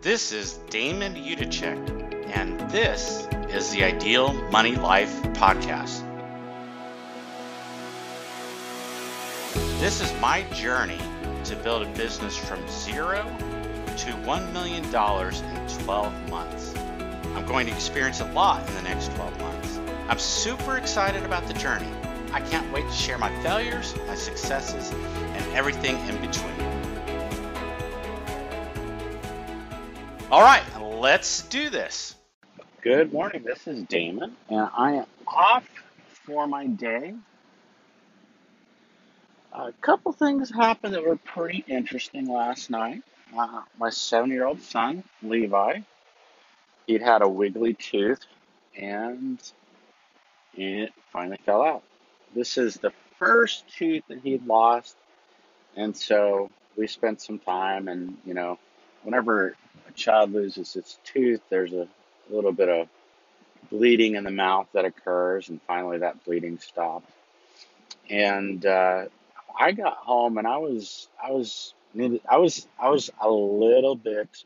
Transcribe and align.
This 0.00 0.30
is 0.30 0.58
Damon 0.70 1.16
Udacek, 1.16 2.30
and 2.32 2.60
this 2.70 3.26
is 3.50 3.72
the 3.72 3.82
Ideal 3.82 4.32
Money 4.52 4.76
Life 4.76 5.12
Podcast. 5.32 6.04
This 9.80 10.00
is 10.00 10.12
my 10.20 10.42
journey 10.54 11.00
to 11.42 11.56
build 11.56 11.82
a 11.82 11.92
business 11.94 12.36
from 12.36 12.60
zero 12.68 13.24
to 13.24 14.12
$1 14.22 14.52
million 14.52 14.84
in 14.84 15.84
12 15.84 16.30
months. 16.30 16.74
I'm 17.34 17.44
going 17.44 17.66
to 17.66 17.72
experience 17.72 18.20
a 18.20 18.32
lot 18.32 18.64
in 18.68 18.74
the 18.76 18.82
next 18.82 19.12
12 19.16 19.40
months. 19.40 19.80
I'm 20.08 20.20
super 20.20 20.76
excited 20.76 21.24
about 21.24 21.48
the 21.48 21.54
journey. 21.54 21.90
I 22.32 22.40
can't 22.42 22.72
wait 22.72 22.86
to 22.86 22.94
share 22.94 23.18
my 23.18 23.36
failures, 23.42 23.96
my 24.06 24.14
successes, 24.14 24.92
and 24.92 25.56
everything 25.56 25.98
in 26.08 26.20
between. 26.20 26.67
All 30.30 30.42
right, 30.42 30.62
let's 30.78 31.44
do 31.44 31.70
this. 31.70 32.14
Good 32.82 33.14
morning. 33.14 33.44
This 33.44 33.66
is 33.66 33.84
Damon, 33.84 34.36
and 34.50 34.68
I 34.76 34.92
am 34.96 35.06
off 35.26 35.66
for 36.26 36.46
my 36.46 36.66
day. 36.66 37.14
A 39.54 39.72
couple 39.80 40.12
things 40.12 40.50
happened 40.50 40.92
that 40.92 41.02
were 41.02 41.16
pretty 41.16 41.64
interesting 41.66 42.30
last 42.30 42.68
night. 42.68 43.04
Uh, 43.34 43.62
my 43.78 43.88
seven 43.88 44.30
year 44.30 44.44
old 44.44 44.60
son, 44.60 45.02
Levi, 45.22 45.78
he'd 46.86 47.00
had 47.00 47.22
a 47.22 47.28
wiggly 47.28 47.72
tooth 47.72 48.20
and 48.76 49.40
it 50.54 50.92
finally 51.10 51.38
fell 51.46 51.62
out. 51.62 51.82
This 52.34 52.58
is 52.58 52.74
the 52.74 52.92
first 53.18 53.64
tooth 53.78 54.02
that 54.08 54.18
he'd 54.22 54.46
lost, 54.46 54.94
and 55.74 55.96
so 55.96 56.50
we 56.76 56.86
spent 56.86 57.22
some 57.22 57.38
time 57.38 57.88
and, 57.88 58.18
you 58.26 58.34
know, 58.34 58.58
whenever 59.04 59.56
child 59.98 60.32
loses 60.32 60.76
its 60.76 60.98
tooth, 61.04 61.40
there's 61.50 61.72
a 61.72 61.86
little 62.30 62.52
bit 62.52 62.68
of 62.68 62.88
bleeding 63.70 64.14
in 64.14 64.24
the 64.24 64.30
mouth 64.30 64.66
that 64.72 64.84
occurs, 64.84 65.48
and 65.48 65.60
finally 65.66 65.98
that 65.98 66.24
bleeding 66.24 66.58
stopped. 66.58 67.10
And 68.08 68.64
uh, 68.64 69.06
I 69.58 69.72
got 69.72 69.96
home, 69.98 70.38
and 70.38 70.46
I 70.46 70.58
was, 70.58 71.08
I 71.22 71.32
was, 71.32 71.74
needed, 71.92 72.22
I 72.30 72.38
was, 72.38 72.66
I 72.78 72.88
was 72.88 73.10
a 73.20 73.30
little 73.30 73.96
bit 73.96 74.44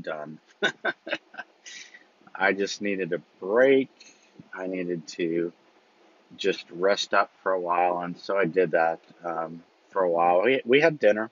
done. 0.00 0.38
I 2.34 2.52
just 2.52 2.80
needed 2.80 3.12
a 3.12 3.18
break. 3.40 3.90
I 4.54 4.66
needed 4.68 5.06
to 5.08 5.52
just 6.36 6.64
rest 6.70 7.14
up 7.14 7.30
for 7.42 7.52
a 7.52 7.60
while, 7.60 7.98
and 7.98 8.16
so 8.18 8.38
I 8.38 8.44
did 8.44 8.70
that 8.72 9.00
um, 9.24 9.62
for 9.90 10.02
a 10.02 10.10
while. 10.10 10.42
We 10.42 10.62
we 10.64 10.80
had 10.80 10.98
dinner. 10.98 11.30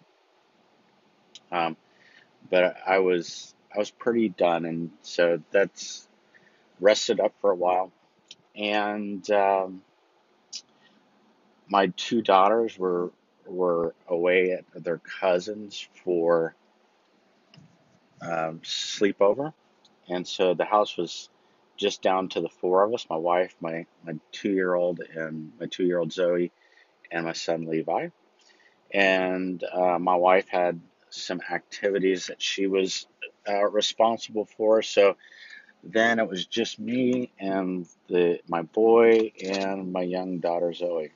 Um, 1.53 1.77
but 2.51 2.77
I 2.87 3.01
was 3.01 3.55
I 3.75 3.79
was 3.79 3.91
pretty 3.91 4.29
done, 4.31 4.65
and 4.67 4.91
so 5.03 5.43
that's 5.53 6.09
rested 6.81 7.21
up 7.21 7.35
for 7.41 7.51
a 7.53 7.57
while. 7.57 7.93
And 8.57 9.29
um, 9.31 9.83
my 11.69 11.89
two 11.97 12.23
daughters 12.23 12.79
were 12.79 13.13
were 13.47 13.95
away 14.09 14.53
at 14.53 14.85
their 14.85 14.99
cousins 15.21 15.89
for 16.05 16.55
um, 18.23 18.61
sleepover, 18.65 19.53
and 20.09 20.27
so 20.27 20.55
the 20.55 20.65
house 20.67 20.97
was 20.97 21.31
just 21.77 22.03
down 22.03 22.29
to 22.31 22.41
the 22.41 22.49
four 22.49 22.85
of 22.85 22.95
us: 22.95 23.07
my 23.11 23.17
wife, 23.17 23.55
my 23.61 23.87
my 24.05 24.15
two 24.33 24.53
year 24.53 24.75
old, 24.75 25.01
and 25.01 25.53
my 25.61 25.67
two 25.67 25.85
year 25.85 25.99
old 26.01 26.13
Zoe, 26.13 26.53
and 27.11 27.27
my 27.27 27.35
son 27.35 27.67
Levi. 27.67 28.09
And 28.93 29.63
uh, 29.65 29.99
my 29.99 30.17
wife 30.17 30.49
had 30.49 30.81
some 31.11 31.41
activities 31.51 32.27
that 32.27 32.43
she 32.43 32.67
was 32.67 33.07
uh, 33.49 33.65
responsible 33.71 34.47
for. 34.57 34.83
So 34.83 35.17
then 35.83 36.19
it 36.19 36.29
was 36.29 36.47
just 36.47 36.79
me 36.79 37.33
and 37.39 37.87
the 38.09 38.41
my 38.49 38.63
boy 38.63 39.33
and 39.43 39.93
my 39.93 40.03
young 40.03 40.39
daughter 40.39 40.73
Zoe. 40.73 41.13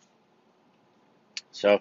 So 1.52 1.80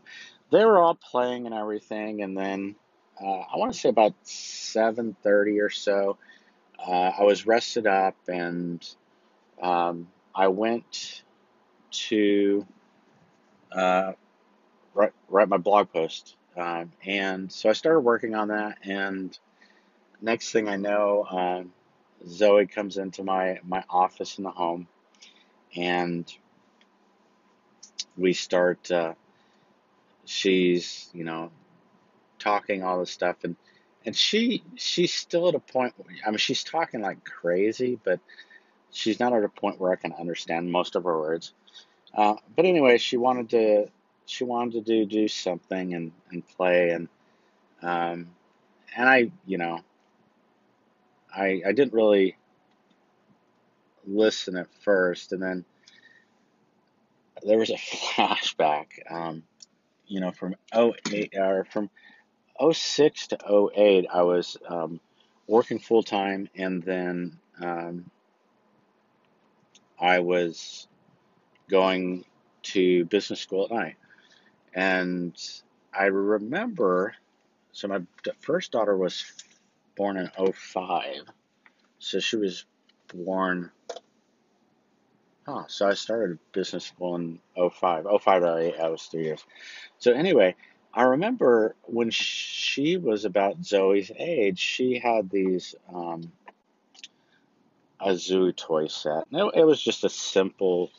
they 0.51 0.65
were 0.65 0.79
all 0.79 0.95
playing 0.95 1.45
and 1.45 1.53
everything, 1.53 2.23
and 2.23 2.35
then 2.35 2.75
uh, 3.21 3.41
I 3.53 3.57
want 3.57 3.73
to 3.73 3.79
say 3.79 3.89
about 3.89 4.15
seven 4.23 5.15
thirty 5.21 5.59
or 5.59 5.69
so, 5.69 6.17
uh, 6.79 7.11
I 7.19 7.23
was 7.23 7.45
rested 7.45 7.85
up 7.85 8.15
and 8.27 8.85
um, 9.61 10.07
I 10.33 10.47
went 10.47 11.23
to 11.91 12.65
uh, 13.71 14.13
write, 14.93 15.13
write 15.27 15.49
my 15.49 15.57
blog 15.57 15.91
post 15.91 16.35
um, 16.59 16.91
and 17.05 17.51
so 17.51 17.69
I 17.69 17.73
started 17.73 18.01
working 18.01 18.35
on 18.35 18.49
that, 18.49 18.79
and 18.83 19.37
next 20.21 20.51
thing 20.51 20.67
I 20.67 20.75
know, 20.75 21.25
um, 21.29 21.73
Zoe 22.27 22.67
comes 22.67 22.97
into 22.97 23.23
my, 23.23 23.59
my 23.65 23.83
office 23.89 24.37
in 24.37 24.43
the 24.43 24.51
home, 24.51 24.87
and 25.75 26.31
we 28.17 28.33
start, 28.33 28.91
uh, 28.91 29.13
she's, 30.25 31.09
you 31.13 31.23
know, 31.23 31.51
talking 32.39 32.83
all 32.83 32.99
this 32.99 33.11
stuff, 33.11 33.37
and, 33.43 33.55
and 34.05 34.15
she, 34.15 34.61
she's 34.75 35.13
still 35.13 35.47
at 35.47 35.55
a 35.55 35.59
point, 35.59 35.93
I 36.25 36.29
mean, 36.29 36.39
she's 36.39 36.63
talking 36.63 37.01
like 37.01 37.23
crazy, 37.23 37.97
but 38.03 38.19
she's 38.91 39.19
not 39.19 39.31
at 39.31 39.45
a 39.45 39.49
point 39.49 39.79
where 39.79 39.93
I 39.93 39.95
can 39.95 40.13
understand 40.13 40.69
most 40.69 40.95
of 40.97 41.05
her 41.05 41.17
words. 41.17 41.53
Uh, 42.13 42.35
but 42.55 42.65
anyway, 42.65 42.97
she 42.97 43.17
wanted 43.17 43.49
to 43.51 43.87
she 44.29 44.43
wanted 44.43 44.73
to 44.73 44.81
do 44.81 45.05
do 45.05 45.27
something 45.27 45.93
and 45.93 46.11
and 46.31 46.47
play. 46.47 46.91
And 46.91 47.07
um 47.81 48.29
and 48.95 49.09
I 49.09 49.31
you 49.45 49.57
know 49.57 49.79
I 51.35 51.61
I 51.65 51.71
didn't 51.71 51.93
really 51.93 52.35
listen 54.05 54.55
at 54.55 54.67
first. 54.83 55.33
And 55.33 55.41
then 55.41 55.65
there 57.43 57.57
was 57.57 57.69
a 57.69 57.73
flashback 57.75 58.87
um 59.09 59.43
you 60.07 60.19
know 60.19 60.31
from 60.31 60.55
08 60.75 61.33
or 61.37 61.65
from 61.71 61.89
06 62.71 63.27
to 63.27 63.69
08 63.75 64.07
I 64.13 64.23
was 64.23 64.57
um, 64.67 64.99
working 65.47 65.79
full 65.79 66.03
time 66.03 66.49
and 66.55 66.83
then 66.83 67.39
um, 67.61 68.09
I 69.99 70.19
was 70.19 70.87
going 71.69 72.25
to 72.63 73.05
business 73.05 73.39
school 73.39 73.65
at 73.65 73.71
night 73.71 73.95
and 74.73 75.33
I 75.93 76.05
remember, 76.05 77.15
so 77.71 77.87
my 77.87 78.01
first 78.39 78.71
daughter 78.71 78.95
was 78.95 79.25
born 79.95 80.17
in 80.17 80.29
05. 80.53 81.23
So 81.99 82.19
she 82.19 82.37
was 82.37 82.65
born, 83.13 83.71
huh, 85.45 85.63
so 85.67 85.87
I 85.87 85.93
started 85.93 86.39
business 86.51 86.85
school 86.85 87.15
in 87.15 87.39
05. 87.55 88.05
05 88.21 88.41
to 88.41 88.57
08, 88.57 88.79
I 88.79 88.89
was 88.89 89.03
three 89.03 89.23
years. 89.23 89.43
So 89.97 90.13
anyway, 90.13 90.55
I 90.93 91.03
remember 91.03 91.75
when 91.83 92.09
she 92.09 92.97
was 92.97 93.25
about 93.25 93.63
Zoe's 93.63 94.11
age, 94.17 94.59
she 94.59 94.99
had 94.99 95.29
these 95.29 95.75
um, 95.93 96.31
a 97.99 98.15
zoo 98.15 98.51
toy 98.51 98.87
set. 98.87 99.25
It, 99.31 99.51
it 99.55 99.63
was 99.65 99.81
just 99.81 100.03
a 100.03 100.09
simple, 100.09 100.89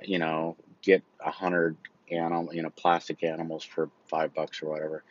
you 0.00 0.18
know, 0.18 0.56
get 0.82 1.02
a 1.20 1.30
hundred 1.30 1.76
animal, 2.12 2.54
you 2.54 2.62
know, 2.62 2.70
plastic 2.70 3.22
animals 3.24 3.64
for 3.64 3.90
five 4.06 4.34
bucks 4.34 4.62
or 4.62 4.70
whatever. 4.70 5.04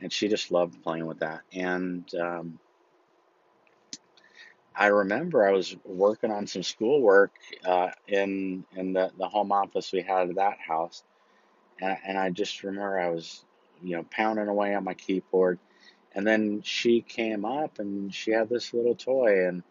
And 0.00 0.12
she 0.12 0.28
just 0.28 0.50
loved 0.50 0.82
playing 0.82 1.06
with 1.06 1.20
that. 1.20 1.42
And 1.52 2.04
um, 2.14 2.58
I 4.76 4.86
remember 4.86 5.46
I 5.46 5.52
was 5.52 5.76
working 5.84 6.32
on 6.32 6.46
some 6.46 6.64
schoolwork 6.64 7.32
uh, 7.64 7.90
in 8.08 8.64
in 8.76 8.92
the, 8.92 9.12
the 9.16 9.28
home 9.28 9.52
office 9.52 9.92
we 9.92 10.02
had 10.02 10.30
at 10.30 10.36
that 10.36 10.58
house, 10.58 11.04
and, 11.80 11.96
and 12.04 12.18
I 12.18 12.30
just 12.30 12.62
remember 12.64 12.98
I 12.98 13.10
was, 13.10 13.44
you 13.82 13.96
know, 13.96 14.04
pounding 14.10 14.48
away 14.48 14.74
on 14.74 14.82
my 14.82 14.94
keyboard, 14.94 15.60
and 16.12 16.26
then 16.26 16.62
she 16.62 17.02
came 17.02 17.44
up 17.44 17.78
and 17.78 18.12
she 18.12 18.32
had 18.32 18.48
this 18.48 18.74
little 18.74 18.96
toy 18.96 19.46
and 19.46 19.62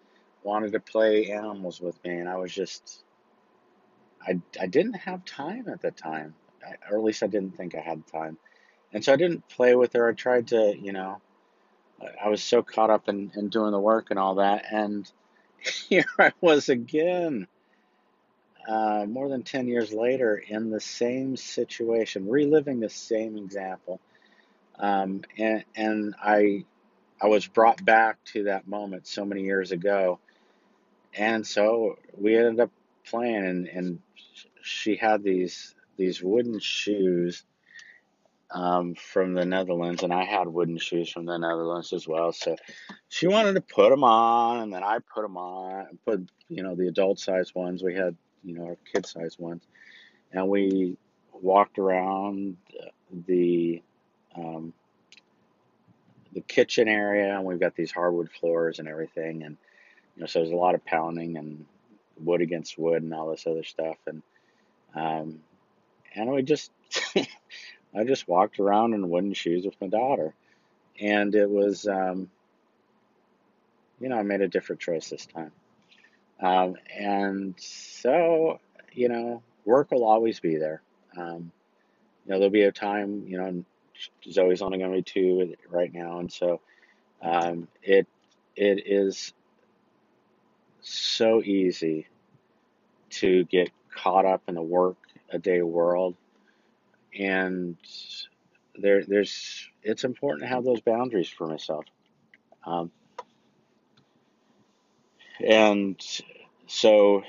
wanted 0.42 0.72
to 0.72 0.80
play 0.80 1.32
animals 1.32 1.82
with 1.82 2.02
me, 2.06 2.20
and 2.20 2.30
I 2.30 2.38
was 2.38 2.54
just, 2.54 3.04
I 4.26 4.40
I 4.60 4.68
didn't 4.68 4.94
have 4.94 5.26
time 5.26 5.68
at 5.68 5.82
the 5.82 5.92
time 5.92 6.34
or 6.90 6.98
at 6.98 7.04
least 7.04 7.24
I 7.24 7.28
didn't 7.28 7.58
think 7.58 7.76
I 7.76 7.82
had 7.82 8.06
time. 8.08 8.38
And 8.92 9.04
so 9.04 9.14
I 9.14 9.16
didn't 9.16 9.48
play 9.50 9.76
with 9.76 9.94
her. 9.94 10.08
I 10.08 10.14
tried 10.14 10.48
to, 10.48 10.76
you 10.80 10.94
know, 10.94 11.20
I 12.24 12.30
was 12.30 12.44
so 12.44 12.62
caught 12.62 12.90
up 12.90 13.10
in, 13.10 13.32
in 13.36 13.50
doing 13.50 13.72
the 13.72 13.80
work 13.80 14.08
and 14.10 14.20
all 14.20 14.36
that. 14.36 14.66
And 14.72 15.10
here 15.90 16.06
I 16.20 16.32
was 16.42 16.70
again, 16.70 17.48
uh, 18.68 19.06
more 19.08 19.30
than 19.30 19.44
10 19.44 19.68
years 19.68 19.92
later, 19.92 20.36
in 20.36 20.70
the 20.70 20.80
same 20.80 21.36
situation, 21.36 22.30
reliving 22.30 22.80
the 22.80 22.90
same 22.90 23.38
example. 23.38 24.00
Um, 24.80 25.24
and, 25.38 25.64
and 25.76 26.16
I, 26.22 26.66
I 27.22 27.28
was 27.28 27.48
brought 27.48 27.84
back 27.84 28.24
to 28.34 28.44
that 28.46 28.68
moment 28.68 29.08
so 29.08 29.26
many 29.26 29.44
years 29.44 29.72
ago. 29.72 30.20
And 31.16 31.46
so 31.46 32.00
we 32.18 32.38
ended 32.38 32.60
up 32.60 32.72
playing, 33.06 33.46
and, 33.46 33.68
and 33.68 34.00
she 34.62 34.96
had 34.96 35.24
these 35.24 35.76
these 35.98 36.22
wooden 36.22 36.60
shoes 36.60 37.44
um, 38.52 38.94
from 38.96 39.34
the 39.34 39.46
Netherlands, 39.46 40.04
and 40.04 40.14
I 40.14 40.24
had 40.24 40.48
wooden 40.48 40.78
shoes 40.78 41.10
from 41.10 41.26
the 41.26 41.38
Netherlands 41.38 41.92
as 41.92 42.08
well. 42.08 42.32
So 42.32 42.56
she 43.10 43.28
wanted 43.28 43.54
to 43.54 43.62
put 43.62 43.90
them 43.90 44.04
on, 44.04 44.60
and 44.60 44.74
then 44.74 44.84
I 44.84 45.00
put 45.00 45.24
them 45.24 45.38
on, 45.38 45.98
put 46.06 46.28
you 46.50 46.64
know 46.64 46.76
the 46.76 46.88
adult 46.88 47.20
size 47.20 47.54
ones. 47.56 47.84
We 47.84 47.96
had 47.96 48.16
you 48.44 48.56
know 48.56 48.68
our 48.68 48.78
kid 48.94 49.06
size 49.06 49.40
ones, 49.40 49.64
and 50.32 50.48
we 50.48 50.98
walked 51.32 51.80
around 51.80 52.58
the 53.28 53.82
um, 54.36 54.74
the 56.34 56.42
kitchen 56.42 56.88
area, 56.88 57.36
and 57.36 57.46
we've 57.46 57.60
got 57.60 57.76
these 57.76 57.92
hardwood 57.92 58.30
floors 58.30 58.80
and 58.80 58.88
everything, 58.88 59.44
and 59.44 59.58
you 60.16 60.22
know 60.22 60.28
so 60.28 60.40
there's 60.40 60.52
a 60.52 60.56
lot 60.56 60.76
of 60.76 60.86
pounding 60.86 61.38
and 61.38 61.66
wood 62.20 62.42
against 62.42 62.78
wood 62.78 63.02
and 63.02 63.14
all 63.14 63.32
this 63.32 63.48
other 63.48 63.64
stuff, 63.64 63.98
and 64.06 64.22
and 66.28 66.36
we 66.36 66.44
just 66.44 66.72
I 67.16 68.04
just 68.06 68.28
walked 68.28 68.60
around 68.60 68.94
in 68.94 69.10
wooden 69.10 69.34
shoes 69.34 69.66
with 69.66 69.80
my 69.80 69.88
daughter, 69.88 70.34
and 71.00 71.34
it 71.36 71.50
was 71.50 71.88
um, 71.88 72.30
you 74.00 74.10
know 74.10 74.18
I 74.18 74.24
made 74.24 74.42
a 74.42 74.48
different 74.48 74.82
choice 74.82 75.10
this 75.10 75.26
time, 75.26 75.52
um, 76.42 76.76
and 76.98 77.56
so 77.58 78.60
you 78.92 79.10
know 79.10 79.44
work 79.66 79.92
will 79.92 80.06
always 80.06 80.40
be 80.40 80.58
there. 80.58 80.82
Um, 81.16 81.52
you 82.26 82.32
know 82.32 82.40
there'll 82.40 82.50
be 82.50 82.64
a 82.64 82.72
time 82.72 83.26
you 83.28 83.38
know 83.38 83.64
Zoe's 84.30 84.62
only 84.62 84.80
going 84.80 84.92
to 84.92 84.98
be 84.98 85.04
two 85.04 85.56
right 85.70 85.94
now, 85.94 86.20
and 86.20 86.32
so 86.32 86.62
um, 87.22 87.68
it 87.82 88.08
it 88.56 88.84
is 88.86 89.34
so 90.82 91.42
easy 91.42 92.08
to 93.10 93.44
get 93.46 93.70
caught 93.96 94.26
up 94.26 94.42
in 94.48 94.56
the 94.56 94.62
work 94.62 94.98
a 95.34 95.40
day 95.40 95.62
world. 95.62 96.16
And 97.18 97.78
there 98.76 99.04
there's 99.04 99.70
it's 99.84 100.04
important 100.04 100.44
to 100.44 100.48
have 100.48 100.64
those 100.64 100.82
boundaries 100.82 101.30
for 101.30 101.48
myself. 101.48 101.86
Um, 102.66 102.92
and 105.46 106.02
so 106.68 107.24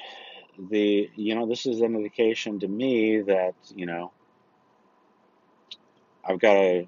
the 0.58 1.10
you 1.16 1.34
know 1.34 1.46
this 1.46 1.66
is 1.66 1.80
an 1.80 1.96
indication 1.96 2.60
to 2.60 2.68
me 2.68 3.20
that 3.22 3.54
you 3.74 3.86
know 3.86 4.12
I've 6.26 6.38
got 6.38 6.54
to 6.54 6.86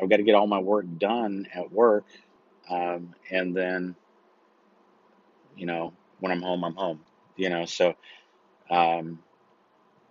I've 0.00 0.08
got 0.08 0.16
to 0.16 0.22
get 0.22 0.34
all 0.34 0.46
my 0.46 0.60
work 0.60 0.86
done 0.98 1.46
at 1.54 1.72
work 1.72 2.06
um, 2.70 3.14
and 3.30 3.54
then 3.54 3.94
you 5.56 5.66
know 5.66 5.92
when 6.22 6.32
I'm 6.32 6.42
home 6.42 6.64
I'm 6.64 6.74
home 6.74 7.00
you 7.36 7.50
know 7.50 7.66
so 7.66 7.94
um, 8.70 9.18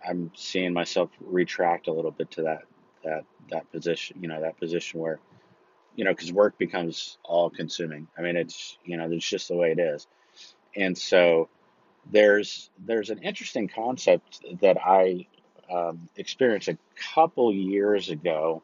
I'm 0.06 0.30
seeing 0.34 0.72
myself 0.72 1.10
retract 1.20 1.88
a 1.88 1.92
little 1.92 2.10
bit 2.10 2.30
to 2.32 2.42
that 2.42 2.62
that 3.04 3.24
that 3.50 3.70
position, 3.72 4.18
you 4.20 4.28
know, 4.28 4.40
that 4.40 4.58
position 4.58 5.00
where, 5.00 5.18
you 5.96 6.04
know, 6.04 6.12
because 6.12 6.32
work 6.32 6.56
becomes 6.58 7.18
all 7.24 7.50
consuming. 7.50 8.06
I 8.16 8.22
mean, 8.22 8.36
it's 8.36 8.78
you 8.84 8.96
know, 8.96 9.08
it's 9.10 9.28
just 9.28 9.48
the 9.48 9.56
way 9.56 9.72
it 9.72 9.80
is, 9.80 10.06
and 10.76 10.96
so 10.96 11.48
there's 12.10 12.70
there's 12.84 13.10
an 13.10 13.18
interesting 13.18 13.68
concept 13.68 14.44
that 14.60 14.78
I 14.84 15.26
um, 15.70 16.08
experienced 16.16 16.68
a 16.68 16.78
couple 17.14 17.52
years 17.52 18.10
ago, 18.10 18.62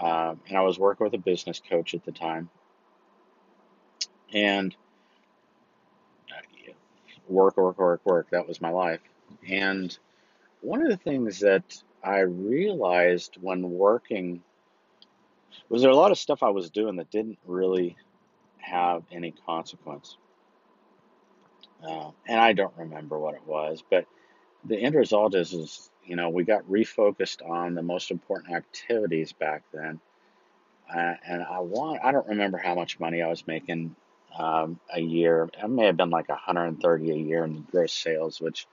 um, 0.00 0.40
and 0.48 0.56
I 0.56 0.62
was 0.62 0.78
working 0.78 1.04
with 1.04 1.14
a 1.14 1.18
business 1.18 1.60
coach 1.68 1.94
at 1.94 2.04
the 2.04 2.12
time, 2.12 2.50
and 4.32 4.74
work, 7.28 7.56
work, 7.56 7.78
work, 7.78 8.00
work. 8.04 8.30
That 8.30 8.48
was 8.48 8.60
my 8.60 8.70
life, 8.70 9.00
and 9.48 9.96
one 10.60 10.82
of 10.82 10.88
the 10.88 10.96
things 10.96 11.40
that 11.40 11.82
I 12.02 12.20
realized 12.20 13.36
when 13.40 13.70
working 13.70 14.42
was 15.68 15.82
there 15.82 15.90
a 15.90 15.96
lot 15.96 16.12
of 16.12 16.18
stuff 16.18 16.42
I 16.42 16.50
was 16.50 16.70
doing 16.70 16.96
that 16.96 17.10
didn't 17.10 17.38
really 17.46 17.96
have 18.58 19.02
any 19.12 19.34
consequence. 19.46 20.16
Uh, 21.86 22.10
and 22.26 22.40
I 22.40 22.52
don't 22.52 22.74
remember 22.76 23.18
what 23.18 23.34
it 23.34 23.46
was, 23.46 23.82
but 23.88 24.06
the 24.64 24.76
end 24.76 24.94
result 24.94 25.34
is, 25.34 25.52
is, 25.52 25.90
you 26.04 26.16
know, 26.16 26.28
we 26.30 26.44
got 26.44 26.68
refocused 26.68 27.48
on 27.48 27.74
the 27.74 27.82
most 27.82 28.10
important 28.10 28.54
activities 28.54 29.32
back 29.32 29.62
then. 29.72 30.00
Uh, 30.92 31.14
and 31.26 31.42
I 31.42 31.60
want, 31.60 32.00
I 32.02 32.12
don't 32.12 32.26
remember 32.26 32.58
how 32.58 32.74
much 32.74 32.98
money 32.98 33.22
I 33.22 33.28
was 33.28 33.46
making 33.46 33.94
um, 34.36 34.80
a 34.92 35.00
year. 35.00 35.48
It 35.62 35.68
may 35.68 35.86
have 35.86 35.96
been 35.96 36.10
like 36.10 36.28
130 36.28 37.10
a 37.10 37.14
year 37.14 37.44
in 37.44 37.66
gross 37.70 37.92
sales, 37.92 38.40
which 38.40 38.66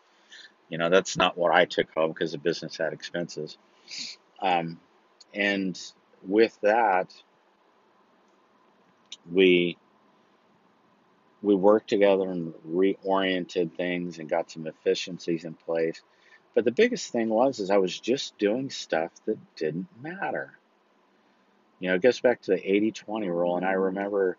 you 0.70 0.78
know, 0.78 0.90
that's 0.90 1.18
not 1.18 1.38
what 1.38 1.54
I 1.54 1.66
took 1.66 1.94
home 1.94 2.12
because 2.12 2.32
the 2.32 2.38
business 2.38 2.78
had 2.78 2.94
expenses. 2.94 3.58
Um, 4.42 4.80
and 5.34 5.80
with 6.28 6.58
that, 6.62 7.14
we 9.32 9.78
we 11.42 11.54
worked 11.54 11.90
together 11.90 12.30
and 12.30 12.54
reoriented 12.68 13.76
things 13.76 14.18
and 14.18 14.28
got 14.28 14.50
some 14.50 14.66
efficiencies 14.66 15.44
in 15.44 15.54
place. 15.54 16.02
But 16.56 16.66
the 16.66 16.72
biggest 16.72 17.12
thing 17.12 17.30
was 17.30 17.60
is 17.60 17.70
I 17.70 17.78
was 17.78 18.00
just 18.00 18.38
doing 18.40 18.72
stuff 18.72 19.12
that 19.26 19.38
didn't 19.56 19.88
matter. 20.02 20.58
You 21.80 21.90
know, 21.90 21.96
it 21.96 22.02
goes 22.02 22.20
back 22.20 22.42
to 22.44 22.52
the 22.52 22.58
80-20 22.58 23.28
rule, 23.28 23.58
and 23.58 23.66
I 23.66 23.74
remember 23.74 24.38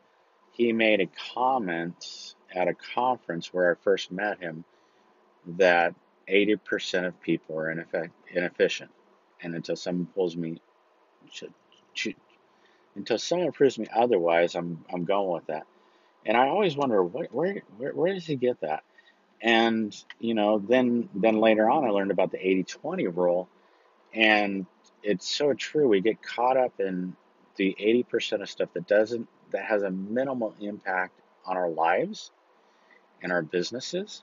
he 0.56 0.73
made 0.73 1.00
a 1.00 1.08
comment 1.35 2.35
at 2.55 2.67
a 2.67 2.75
conference 2.94 3.53
where 3.53 3.73
I 3.73 3.75
first 3.85 4.11
met 4.11 4.41
him 4.41 4.64
that 5.58 5.94
80% 6.29 7.06
of 7.06 7.20
people 7.20 7.58
are 7.58 7.70
inefficient. 7.70 8.91
And 9.43 9.55
until 9.55 9.76
someone 9.76 10.06
pulls 10.06 10.35
me, 10.35 10.62
until 12.94 13.19
someone 13.19 13.53
proves 13.53 13.79
me 13.79 13.87
otherwise, 13.94 14.55
I'm, 14.55 14.82
I'm 14.93 15.05
going 15.05 15.31
with 15.31 15.47
that. 15.49 15.67
And 16.25 16.37
I 16.37 16.49
always 16.49 16.75
wonder, 16.75 17.02
where, 17.02 17.62
where, 17.76 17.93
where 17.93 18.14
does 18.14 18.26
he 18.26 18.37
get 18.37 18.62
that? 18.62 18.82
And, 19.43 19.94
you 20.19 20.35
know, 20.35 20.59
then, 20.59 21.11
then 21.14 21.38
later 21.38 21.70
on, 21.70 21.85
I 21.85 21.91
learned 21.91 22.11
about 22.11 22.32
the 22.32 22.44
80 22.44 22.64
20 22.64 23.06
rule. 23.09 23.49
And 24.14 24.64
it's 25.02 25.29
so 25.29 25.52
true. 25.52 25.87
We 25.87 26.00
get 26.00 26.23
caught 26.23 26.56
up 26.56 26.81
in 26.81 27.14
the 27.56 27.76
80% 27.79 28.41
of 28.41 28.49
stuff 28.49 28.70
that 28.73 28.87
doesn't, 28.87 29.29
that 29.53 29.65
has 29.65 29.83
a 29.83 29.91
minimal 29.91 30.55
impact 30.61 31.21
on 31.45 31.57
our 31.57 31.71
lives 31.71 32.31
and 33.23 33.33
our 33.33 33.43
businesses 33.43 34.23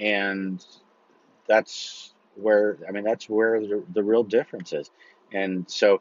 and 0.00 0.64
that's 1.46 2.14
where 2.36 2.78
I 2.88 2.92
mean 2.92 3.04
that's 3.04 3.28
where 3.28 3.60
the, 3.60 3.84
the 3.92 4.02
real 4.02 4.22
difference 4.22 4.72
is. 4.72 4.90
And 5.32 5.68
so 5.70 6.00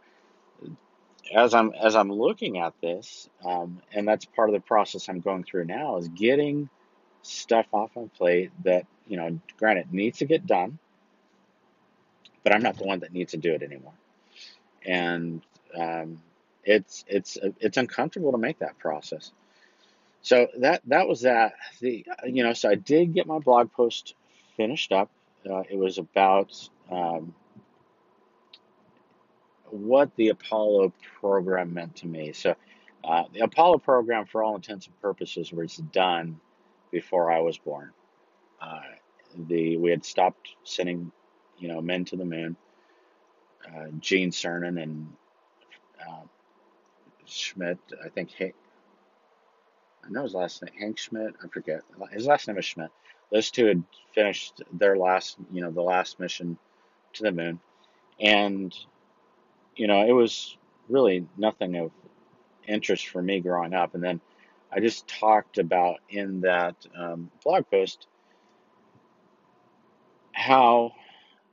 as 1.34 1.54
I'm 1.54 1.74
as 1.74 1.96
I'm 1.96 2.12
looking 2.12 2.58
at 2.60 2.74
this, 2.82 3.30
um, 3.46 3.82
and 3.94 4.08
that's 4.08 4.26
part 4.26 4.50
of 4.50 4.54
the 4.54 4.62
process 4.62 5.10
I'm 5.10 5.20
going 5.20 5.44
through 5.44 5.66
now 5.66 5.98
is 5.98 6.08
getting 6.10 6.70
stuff 7.22 7.68
off 7.74 7.92
my 7.96 8.10
plate 8.18 8.52
that 8.64 8.86
you 9.08 9.18
know, 9.18 9.40
granted, 9.58 9.92
needs 9.94 10.20
to 10.20 10.26
get 10.26 10.48
done, 10.48 10.80
but 12.44 12.56
I'm 12.56 12.62
not 12.62 12.78
the 12.78 12.86
one 12.86 13.00
that 13.00 13.12
needs 13.12 13.32
to 13.32 13.38
do 13.38 13.54
it 13.54 13.62
anymore. 13.62 13.94
And 14.86 15.42
um, 15.78 16.22
it's 16.64 17.04
it's 17.08 17.38
it's 17.60 17.78
uncomfortable 17.78 18.32
to 18.32 18.38
make 18.38 18.60
that 18.60 18.78
process. 18.78 19.32
So 20.22 20.48
that 20.60 20.82
that 20.88 21.08
was 21.08 21.22
that. 21.22 21.54
The 21.80 22.06
you 22.26 22.44
know, 22.44 22.54
so 22.54 22.70
I 22.70 22.76
did 22.76 23.14
get 23.14 23.28
my 23.28 23.40
blog 23.40 23.72
post 23.72 24.16
finished 24.56 24.92
up. 24.92 25.10
Uh, 25.50 25.64
it 25.70 25.78
was 25.78 25.98
about 25.98 26.54
um, 26.92 27.34
what 29.72 30.16
the 30.16 30.30
Apollo 30.30 30.94
program 31.20 31.74
meant 31.74 31.96
to 31.98 32.08
me. 32.08 32.34
So 32.34 32.56
uh, 33.04 33.24
the 33.34 33.40
Apollo 33.42 33.80
program, 33.80 34.26
for 34.26 34.44
all 34.44 34.56
intents 34.56 34.86
and 34.86 35.02
purposes, 35.02 35.52
was 35.52 35.78
done 35.78 36.40
before 36.92 37.32
I 37.32 37.40
was 37.40 37.58
born. 37.58 37.92
Uh, 38.62 38.82
the 39.48 39.78
we 39.78 39.90
had 39.90 40.06
stopped 40.06 40.50
sending, 40.64 41.12
you 41.58 41.68
know, 41.68 41.82
men 41.82 42.06
to 42.06 42.16
the 42.16 42.26
moon. 42.26 42.56
Uh, 43.66 43.88
Gene 44.00 44.32
Cernan 44.32 44.82
and 44.82 45.08
uh, 46.00 46.24
Schmitt, 47.32 47.80
I 48.04 48.10
think 48.10 48.30
I 48.40 50.10
know 50.10 50.24
his 50.24 50.34
last 50.34 50.64
name, 50.64 50.74
Hank 50.80 50.98
Schmitt. 50.98 51.36
I 51.44 51.48
forget. 51.48 51.82
His 52.12 52.26
last 52.26 52.48
name 52.48 52.58
is 52.58 52.66
Schmitt. 52.66 52.92
Those 53.32 53.52
two 53.52 53.66
had 53.68 53.84
finished 54.14 54.62
their 54.74 54.98
last, 54.98 55.38
you 55.52 55.62
know, 55.62 55.72
the 55.72 55.82
last 55.82 56.20
mission 56.20 56.58
to 57.14 57.24
the 57.24 57.32
moon, 57.32 57.60
and 58.20 58.76
you 59.76 59.88
know, 59.88 60.06
it 60.06 60.12
was 60.12 60.58
really 60.90 61.26
nothing 61.38 61.78
of 61.78 61.92
interest 62.68 63.08
for 63.08 63.22
me 63.22 63.40
growing 63.40 63.74
up. 63.74 63.96
And 63.96 64.04
then 64.04 64.20
I 64.72 64.80
just 64.80 65.08
talked 65.08 65.58
about 65.58 66.00
in 66.10 66.42
that 66.42 66.76
um, 66.98 67.32
blog 67.44 67.70
post 67.70 68.08
how 70.34 70.94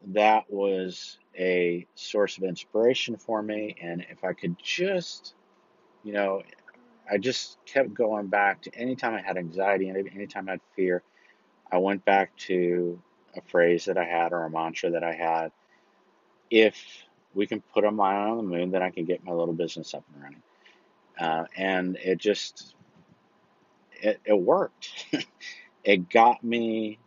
that 0.09 0.45
was 0.49 1.19
a 1.37 1.87
source 1.95 2.39
of 2.39 2.45
inspiration 2.45 3.17
for 3.17 3.43
me, 3.43 3.77
and 3.81 4.05
if 4.11 4.25
I 4.25 4.33
could 4.33 4.57
just, 4.63 5.35
you 6.09 6.15
know, 6.15 6.43
I 7.11 7.19
just 7.19 7.59
kept 7.67 7.93
going 7.93 8.29
back 8.29 8.63
to 8.63 8.75
anytime 8.75 9.13
I 9.13 9.21
had 9.21 9.37
anxiety 9.37 9.91
and 9.91 10.09
anytime 10.15 10.49
I 10.49 10.53
had 10.53 10.61
fear, 10.75 11.03
I 11.71 11.77
went 11.77 12.03
back 12.07 12.35
to 12.49 12.99
a 13.37 13.43
phrase 13.43 13.85
that 13.85 13.99
I 13.99 14.05
had 14.05 14.33
or 14.33 14.45
a 14.45 14.51
mantra 14.51 14.91
that 14.93 15.05
I 15.05 15.13
had. 15.13 15.53
If 16.51 16.83
we 17.35 17.47
can 17.47 17.61
put 17.75 17.85
a 17.85 17.91
mile 17.91 18.31
on 18.31 18.37
the 18.39 18.43
moon, 18.43 18.71
then 18.71 18.83
I 18.83 18.89
can 18.89 19.05
get 19.05 19.23
my 19.23 19.33
little 19.33 19.53
business 19.53 19.93
up 19.93 20.03
and 20.15 20.23
running. 20.23 20.43
Uh, 21.21 21.45
and 21.59 21.99
it 22.03 22.17
just, 22.17 22.75
it, 24.01 24.19
it 24.25 24.41
worked. 24.41 25.15
it 25.85 26.09
got 26.09 26.43
me, 26.43 26.99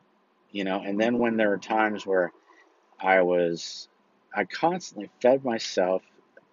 you 0.52 0.64
know, 0.64 0.80
and 0.80 1.02
then 1.02 1.18
when 1.18 1.38
there 1.38 1.50
were 1.50 1.58
times 1.58 2.06
where 2.06 2.32
I 3.00 3.24
was, 3.24 3.88
I 4.32 4.44
constantly 4.44 5.10
fed 5.24 5.44
myself 5.44 6.04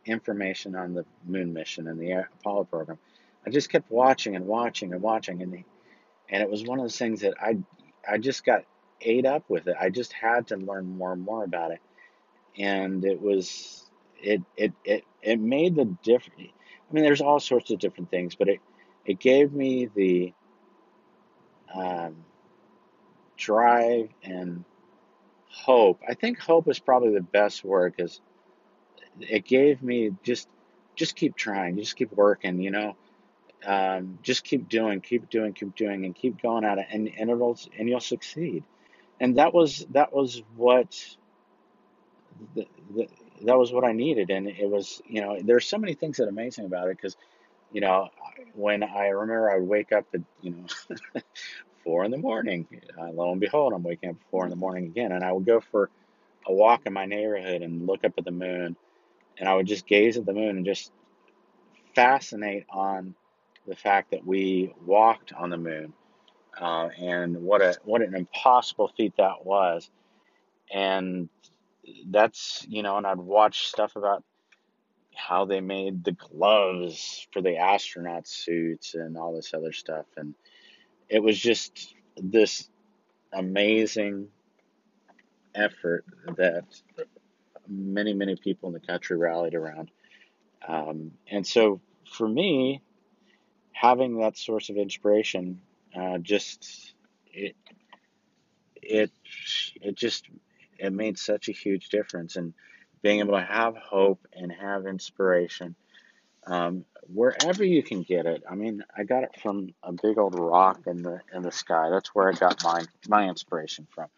information 0.09 0.75
on 0.75 0.95
the 0.95 1.05
moon 1.27 1.53
mission 1.53 1.89
and 1.89 2.01
the 2.01 2.13
Apollo 2.41 2.65
program. 2.65 2.99
I 3.47 3.51
just 3.51 3.71
kept 3.71 3.91
watching 3.91 4.37
and 4.37 4.47
watching 4.47 4.93
and 4.93 5.03
watching, 5.03 5.43
and 5.43 5.65
and 6.29 6.43
it 6.43 6.51
was 6.51 6.65
one 6.65 6.79
of 6.79 6.85
those 6.85 6.99
things 6.99 7.21
that 7.21 7.35
I 7.41 7.59
I 8.09 8.19
just 8.19 8.45
got 8.45 8.65
ate 9.01 9.27
up 9.27 9.45
with 9.49 9.69
it. 9.69 9.77
I 9.81 9.91
just 9.91 10.13
had 10.13 10.49
to 10.49 10.57
learn 10.57 10.97
more 10.97 11.13
and 11.13 11.23
more 11.23 11.45
about 11.45 11.71
it, 11.71 11.81
and 12.59 13.05
it 13.05 13.21
was 13.21 13.87
it 14.21 14.43
it 14.57 14.73
it 14.85 15.05
it 15.23 15.41
made 15.41 15.77
the 15.77 15.85
difference. 16.03 16.41
I 16.41 16.95
mean, 16.95 17.05
there's 17.05 17.21
all 17.21 17.41
sorts 17.41 17.71
of 17.71 17.79
different 17.79 18.11
things, 18.11 18.35
but 18.35 18.49
it 18.49 18.61
it 19.05 19.19
gave 19.19 19.53
me 19.53 19.89
the 19.95 20.33
um, 21.75 22.17
drive 23.37 24.11
and 24.23 24.65
hope. 25.49 26.01
I 26.07 26.15
think 26.15 26.39
hope 26.39 26.69
is 26.69 26.79
probably 26.79 27.15
the 27.15 27.23
best 27.23 27.65
word 27.65 27.95
because 27.97 28.21
it 29.21 29.45
gave 29.45 29.83
me 29.83 30.13
just 30.23 30.49
just 30.97 31.15
keep 31.15 31.37
trying, 31.37 31.77
just 31.77 31.97
keep 31.97 32.13
working, 32.13 32.61
you 32.61 32.71
know. 32.71 32.97
Um, 33.67 34.19
just 34.23 34.45
keep 34.45 34.69
doing, 34.69 35.01
keep 35.01 35.29
doing, 35.31 35.53
keep 35.53 35.75
doing, 35.75 36.05
and 36.05 36.15
keep 36.15 36.41
going 36.41 36.65
at 36.65 36.79
it, 36.79 36.87
and, 36.91 37.11
and 37.19 37.31
it'll 37.31 37.59
and 37.77 37.89
you'll 37.89 38.01
succeed. 38.01 38.65
And 39.21 39.39
that 39.39 39.53
was 39.53 39.87
that 39.91 40.13
was 40.13 40.43
what 40.57 40.95
the, 42.55 42.67
the, 42.95 43.09
that 43.45 43.59
was 43.59 43.73
what 43.73 43.85
I 43.85 43.93
needed, 43.93 44.31
and 44.31 44.47
it 44.47 44.69
was 44.69 45.03
you 45.07 45.21
know 45.21 45.39
there's 45.43 45.67
so 45.67 45.79
many 45.79 45.95
things 45.95 46.17
that 46.19 46.25
are 46.25 46.29
amazing 46.29 46.67
about 46.67 46.89
it 46.89 46.97
because 46.97 47.17
you 47.73 47.81
know 47.81 48.09
when 48.55 48.83
I 48.83 49.09
remember 49.09 49.51
I 49.51 49.59
would 49.59 49.69
wake 49.69 49.93
up 49.93 50.07
at 50.15 50.21
you 50.41 50.51
know 50.53 51.01
four 51.85 52.05
in 52.05 52.11
the 52.11 52.19
morning, 52.19 52.67
uh, 52.99 53.11
lo 53.11 53.33
and 53.33 53.41
behold 53.41 53.73
I'm 53.73 53.83
waking 53.83 54.11
up 54.11 54.17
at 54.17 54.31
four 54.31 54.45
in 54.45 54.51
the 54.51 54.57
morning 54.57 54.87
again, 54.87 55.13
and 55.13 55.25
I 55.25 55.33
would 55.33 55.47
go 55.47 55.61
for 55.61 55.91
a 56.47 56.53
walk 56.53 56.83
in 56.87 56.93
my 56.93 57.07
neighborhood 57.07 57.63
and 57.63 57.87
look 57.87 58.05
up 58.05 58.13
at 58.19 58.25
the 58.25 58.31
moon, 58.31 58.77
and 59.39 59.49
I 59.49 59.55
would 59.55 59.67
just 59.67 59.87
gaze 59.87 60.17
at 60.17 60.27
the 60.27 60.33
moon 60.33 60.57
and 60.57 60.67
just 60.67 60.93
fascinate 61.95 62.67
on 62.71 63.15
the 63.67 63.77
fact 63.77 64.11
that 64.13 64.27
we 64.27 64.75
walked 64.85 65.33
on 65.33 65.51
the 65.51 65.59
moon, 65.59 65.93
uh, 66.61 66.89
and 66.99 67.37
what 67.37 67.61
a 67.61 67.77
what 67.85 68.03
an 68.03 68.15
impossible 68.15 68.91
feat 68.97 69.15
that 69.19 69.45
was, 69.45 69.91
and 70.73 71.29
that's 72.11 72.67
you 72.69 72.83
know, 72.83 72.97
and 72.97 73.07
I'd 73.07 73.19
watch 73.19 73.69
stuff 73.69 73.97
about 73.97 74.25
how 75.15 75.45
they 75.45 75.61
made 75.61 76.05
the 76.05 76.13
gloves 76.13 77.27
for 77.33 77.43
the 77.43 77.57
astronaut 77.57 78.27
suits 78.27 78.95
and 78.95 79.17
all 79.17 79.35
this 79.35 79.53
other 79.55 79.73
stuff, 79.73 80.07
and 80.17 80.35
it 81.09 81.23
was 81.23 81.39
just 81.39 81.95
this 82.17 82.69
amazing 83.33 84.29
effort 85.55 86.05
that 86.37 86.65
many 87.69 88.15
many 88.15 88.37
people 88.37 88.69
in 88.69 88.73
the 88.73 88.81
country 88.81 89.17
rallied 89.17 89.55
around, 89.55 89.91
um, 90.67 91.13
and 91.31 91.47
so 91.47 91.81
for 92.17 92.29
me, 92.29 92.83
having 93.73 94.19
that 94.19 94.37
source 94.37 94.71
of 94.71 94.77
inspiration 94.77 95.61
uh, 95.99 96.19
just 96.19 96.95
it 97.27 97.57
it 98.77 99.11
it 99.81 99.95
just 99.97 100.29
it 100.79 100.93
made 100.93 101.19
such 101.19 101.49
a 101.49 101.53
huge 101.53 101.89
difference. 101.89 102.37
And 102.37 102.55
being 103.03 103.21
able 103.21 103.35
to 103.35 103.45
have 103.45 103.77
hope 103.77 104.27
and 104.33 104.51
have 104.53 104.87
inspiration 104.87 105.75
um, 106.47 106.85
wherever 107.13 107.65
you 107.65 107.83
can 107.83 108.03
get 108.03 108.27
it 108.27 108.43
i 108.51 108.55
mean 108.55 108.83
i 108.97 109.03
got 109.03 109.23
it 109.23 109.31
from 109.41 109.69
a 109.83 109.93
big 109.93 110.19
old 110.19 110.39
rock 110.39 110.81
in 110.87 111.03
the 111.03 111.21
in 111.35 111.43
the 111.43 111.53
sky. 111.53 111.89
That's 111.91 112.15
where 112.15 112.29
i 112.29 112.33
got 112.33 112.63
my 112.65 112.85
my 113.09 113.29
inspiration 113.29 113.87
from. 113.95 114.09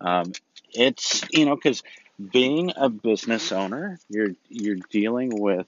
Um, 0.00 0.32
it's 0.72 1.24
you 1.32 1.46
know 1.46 1.54
because 1.54 1.82
being 2.32 2.72
a 2.76 2.88
business 2.88 3.52
owner 3.52 3.98
you're 4.08 4.34
you're 4.48 4.78
dealing 4.90 5.30
with 5.40 5.66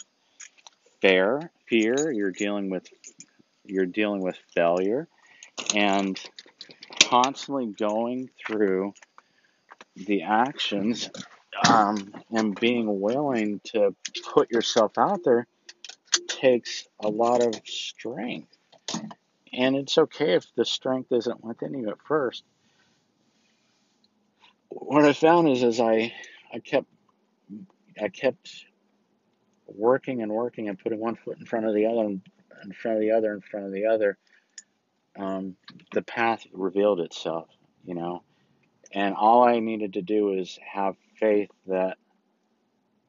fear 1.00 1.50
fear 1.68 2.10
you're 2.12 2.30
dealing 2.30 2.70
with 2.70 2.86
you're 3.64 3.86
dealing 3.86 4.20
with 4.20 4.36
failure 4.54 5.08
and 5.74 6.20
constantly 7.00 7.66
going 7.66 8.30
through 8.46 8.92
the 9.96 10.22
actions 10.22 11.10
um, 11.68 12.12
and 12.30 12.58
being 12.58 13.00
willing 13.00 13.60
to 13.64 13.94
put 14.32 14.50
yourself 14.50 14.98
out 14.98 15.20
there 15.24 15.46
takes 16.28 16.86
a 17.00 17.08
lot 17.08 17.42
of 17.42 17.54
strength. 17.64 18.54
And 19.52 19.76
it's 19.76 19.96
okay 19.96 20.34
if 20.34 20.46
the 20.54 20.64
strength 20.64 21.12
isn't 21.12 21.42
within 21.42 21.74
you 21.74 21.88
at 21.88 22.02
first. 22.06 22.44
What 24.68 25.04
I 25.04 25.14
found 25.14 25.48
is 25.48 25.62
as 25.62 25.80
I 25.80 26.12
I 26.56 26.60
kept 26.60 26.88
I 28.02 28.08
kept 28.08 28.64
working 29.66 30.22
and 30.22 30.32
working 30.32 30.68
and 30.68 30.78
putting 30.78 30.98
one 31.00 31.16
foot 31.16 31.38
in 31.38 31.46
front 31.46 31.66
of 31.66 31.74
the 31.74 31.86
other 31.86 32.04
in 32.04 32.22
front 32.80 32.96
of 32.96 33.02
the 33.02 33.12
other 33.12 33.34
in 33.34 33.42
front 33.42 33.66
of 33.66 33.72
the 33.72 33.86
other, 33.86 34.16
um, 35.18 35.56
the 35.92 36.02
path 36.02 36.46
revealed 36.52 37.00
itself, 37.00 37.48
you 37.84 37.94
know. 37.94 38.22
And 38.92 39.14
all 39.14 39.44
I 39.44 39.60
needed 39.60 39.94
to 39.94 40.02
do 40.02 40.26
was 40.26 40.58
have 40.72 40.96
faith 41.20 41.50
that 41.66 41.98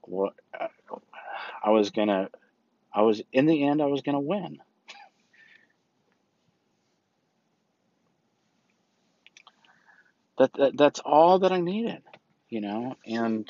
what 0.01 0.34
I 1.63 1.70
was 1.70 1.92
gonna, 1.92 2.30
I 2.94 3.04
was 3.04 3.22
in 3.32 3.46
the 3.46 3.63
end, 3.66 3.82
I 3.82 3.86
was 3.88 4.01
gonna 4.01 4.20
win. 4.20 4.60
That, 10.39 10.54
that 10.54 10.77
that's 10.77 11.00
all 11.00 11.39
that 11.39 11.51
I 11.51 11.62
needed, 11.62 12.04
you 12.50 12.62
know, 12.62 12.96
and 13.06 13.48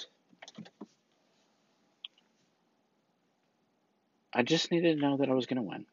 I 4.33 4.43
just 4.43 4.71
needed 4.71 4.95
to 4.95 5.01
know 5.01 5.17
that 5.17 5.29
I 5.29 5.33
was 5.33 5.45
gonna 5.45 5.63
win. 5.63 5.85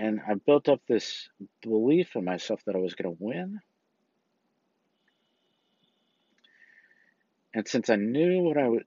And 0.00 0.18
I 0.26 0.32
built 0.34 0.70
up 0.70 0.80
this 0.88 1.28
belief 1.60 2.16
in 2.16 2.24
myself 2.24 2.62
that 2.64 2.74
I 2.74 2.78
was 2.78 2.94
going 2.94 3.14
to 3.14 3.22
win. 3.22 3.60
And 7.52 7.68
since 7.68 7.90
I 7.90 7.96
knew 7.96 8.40
what 8.40 8.56
I 8.56 8.66
would, 8.66 8.84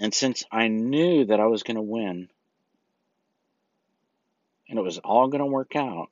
and 0.00 0.12
since 0.12 0.42
I 0.50 0.66
knew 0.66 1.26
that 1.26 1.38
I 1.38 1.46
was 1.46 1.62
going 1.62 1.76
to 1.76 1.82
win, 1.82 2.28
and 4.70 4.78
it 4.78 4.82
was 4.82 4.98
all 4.98 5.26
going 5.26 5.40
to 5.40 5.46
work 5.46 5.74
out, 5.74 6.10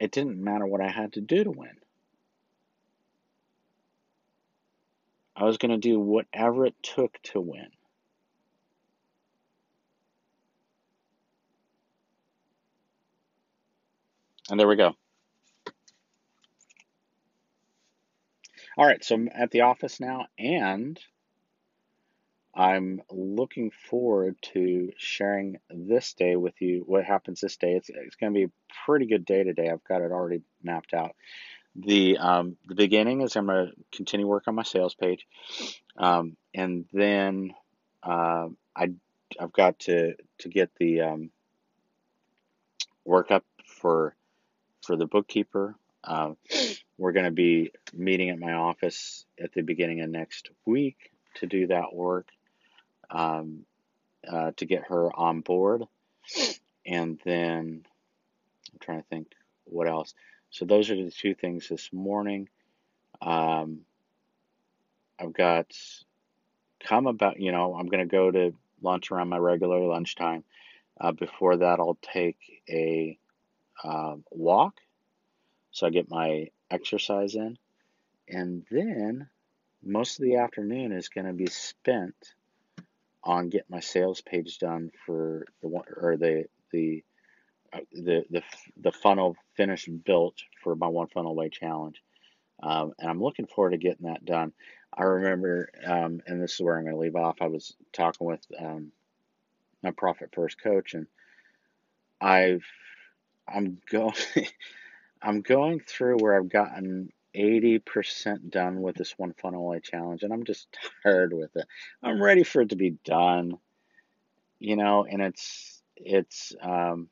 it 0.00 0.10
didn't 0.10 0.42
matter 0.42 0.66
what 0.66 0.80
I 0.80 0.88
had 0.88 1.12
to 1.12 1.20
do 1.20 1.44
to 1.44 1.50
win. 1.50 1.76
I 5.36 5.44
was 5.44 5.58
going 5.58 5.70
to 5.70 5.76
do 5.76 6.00
whatever 6.00 6.64
it 6.64 6.74
took 6.82 7.20
to 7.24 7.40
win. 7.40 7.68
And 14.48 14.58
there 14.58 14.68
we 14.68 14.76
go. 14.76 14.94
All 18.78 18.86
right, 18.86 19.04
so 19.04 19.16
I'm 19.16 19.28
at 19.34 19.50
the 19.50 19.62
office 19.62 20.00
now, 20.00 20.26
and 20.38 20.98
I'm 22.56 23.02
looking 23.10 23.70
forward 23.70 24.36
to 24.54 24.90
sharing 24.96 25.58
this 25.68 26.14
day 26.14 26.36
with 26.36 26.54
you. 26.62 26.84
What 26.86 27.04
happens 27.04 27.40
this 27.40 27.58
day? 27.58 27.74
It's, 27.74 27.90
it's 27.90 28.16
going 28.16 28.32
to 28.32 28.38
be 28.38 28.44
a 28.44 28.50
pretty 28.86 29.06
good 29.06 29.26
day 29.26 29.44
today. 29.44 29.68
I've 29.68 29.84
got 29.84 30.00
it 30.00 30.10
already 30.10 30.40
mapped 30.62 30.94
out. 30.94 31.14
The 31.74 32.16
um, 32.16 32.56
the 32.66 32.74
beginning 32.74 33.20
is 33.20 33.36
I'm 33.36 33.46
going 33.46 33.66
to 33.66 33.72
continue 33.94 34.26
work 34.26 34.44
on 34.46 34.54
my 34.54 34.62
sales 34.62 34.94
page, 34.94 35.26
um, 35.98 36.38
and 36.54 36.86
then 36.94 37.52
uh, 38.02 38.48
I 38.74 38.92
I've 39.38 39.52
got 39.52 39.80
to 39.80 40.14
to 40.38 40.48
get 40.48 40.70
the 40.78 41.02
um, 41.02 41.30
work 43.04 43.30
up 43.30 43.44
for 43.66 44.16
for 44.86 44.96
the 44.96 45.04
bookkeeper. 45.04 45.74
Uh, 46.02 46.30
we're 46.96 47.12
going 47.12 47.26
to 47.26 47.30
be 47.30 47.72
meeting 47.92 48.30
at 48.30 48.38
my 48.38 48.54
office 48.54 49.26
at 49.38 49.52
the 49.52 49.60
beginning 49.60 50.00
of 50.00 50.08
next 50.08 50.48
week 50.64 51.10
to 51.34 51.46
do 51.46 51.66
that 51.66 51.94
work, 51.94 52.28
um, 53.10 53.64
uh, 54.26 54.52
to 54.56 54.66
get 54.66 54.84
her 54.84 55.10
on 55.14 55.40
board. 55.40 55.84
And 56.84 57.20
then 57.24 57.84
I'm 58.72 58.78
trying 58.80 59.02
to 59.02 59.08
think 59.08 59.32
what 59.64 59.88
else. 59.88 60.14
So 60.50 60.64
those 60.64 60.90
are 60.90 60.96
the 60.96 61.10
two 61.10 61.34
things 61.34 61.68
this 61.68 61.92
morning. 61.92 62.48
Um, 63.20 63.80
I've 65.18 65.32
got 65.32 65.72
come 66.80 67.06
about, 67.06 67.40
you 67.40 67.52
know, 67.52 67.74
I'm 67.74 67.88
going 67.88 68.06
to 68.06 68.10
go 68.10 68.30
to 68.30 68.54
lunch 68.82 69.10
around 69.10 69.28
my 69.28 69.38
regular 69.38 69.80
lunchtime. 69.80 70.44
Uh, 71.00 71.12
before 71.12 71.56
that, 71.56 71.80
I'll 71.80 71.98
take 72.00 72.38
a 72.68 73.18
uh, 73.82 74.16
walk 74.30 74.80
so 75.76 75.86
I 75.86 75.90
get 75.90 76.10
my 76.10 76.48
exercise 76.70 77.34
in. 77.34 77.58
And 78.28 78.64
then 78.70 79.28
most 79.82 80.18
of 80.18 80.24
the 80.24 80.36
afternoon 80.36 80.92
is 80.92 81.10
going 81.10 81.26
to 81.26 81.34
be 81.34 81.48
spent 81.48 82.14
on 83.26 83.48
getting 83.50 83.66
my 83.68 83.80
sales 83.80 84.22
page 84.22 84.58
done 84.58 84.90
for 85.04 85.46
the 85.60 85.68
one 85.68 85.84
or 85.94 86.16
the 86.16 86.44
the 86.72 87.04
uh, 87.72 87.80
the 87.92 88.24
the 88.30 88.42
the 88.80 88.92
funnel 88.92 89.36
finished 89.56 89.88
built 90.04 90.36
for 90.62 90.76
my 90.76 90.86
one 90.86 91.08
funnel 91.08 91.32
away 91.32 91.50
challenge. 91.50 92.02
Um, 92.62 92.92
and 92.98 93.10
I'm 93.10 93.22
looking 93.22 93.46
forward 93.46 93.72
to 93.72 93.78
getting 93.78 94.06
that 94.06 94.24
done. 94.24 94.52
I 94.96 95.02
remember, 95.02 95.68
um, 95.84 96.22
and 96.26 96.42
this 96.42 96.54
is 96.54 96.60
where 96.60 96.78
I'm 96.78 96.84
going 96.84 96.94
to 96.94 97.00
leave 97.00 97.16
off. 97.16 97.42
I 97.42 97.48
was 97.48 97.76
talking 97.92 98.26
with 98.26 98.40
um, 98.58 98.92
my 99.82 99.90
Profit 99.90 100.30
First 100.34 100.62
coach, 100.62 100.94
and 100.94 101.06
I've 102.20 102.64
I'm 103.46 103.78
going 103.90 104.14
I'm 105.22 105.42
going 105.42 105.80
through 105.80 106.18
where 106.18 106.38
I've 106.38 106.48
gotten 106.48 107.10
80% 107.36 108.50
done 108.50 108.80
with 108.80 108.96
this 108.96 109.14
one 109.18 109.34
funnel 109.40 109.62
away 109.62 109.80
challenge, 109.80 110.22
and 110.22 110.32
I'm 110.32 110.44
just 110.44 110.68
tired 111.02 111.32
with 111.32 111.54
it. 111.56 111.66
I'm 112.02 112.22
ready 112.22 112.44
for 112.44 112.62
it 112.62 112.70
to 112.70 112.76
be 112.76 112.96
done, 113.04 113.58
you 114.58 114.76
know, 114.76 115.04
and 115.04 115.22
it's 115.22 115.82
it's 115.96 116.54
um, 116.60 117.08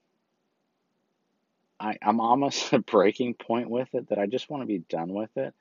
I, 1.79 1.99
I'm 2.03 2.21
almost 2.21 2.67
at 2.73 2.81
a 2.81 2.83
breaking 2.83 3.35
point 3.35 3.71
with 3.71 3.95
it 3.95 4.09
that 4.09 4.19
I 4.19 4.27
just 4.27 4.51
want 4.51 4.63
to 4.63 4.67
be 4.67 4.79
done 4.79 5.13
with 5.13 5.37
it. 5.37 5.55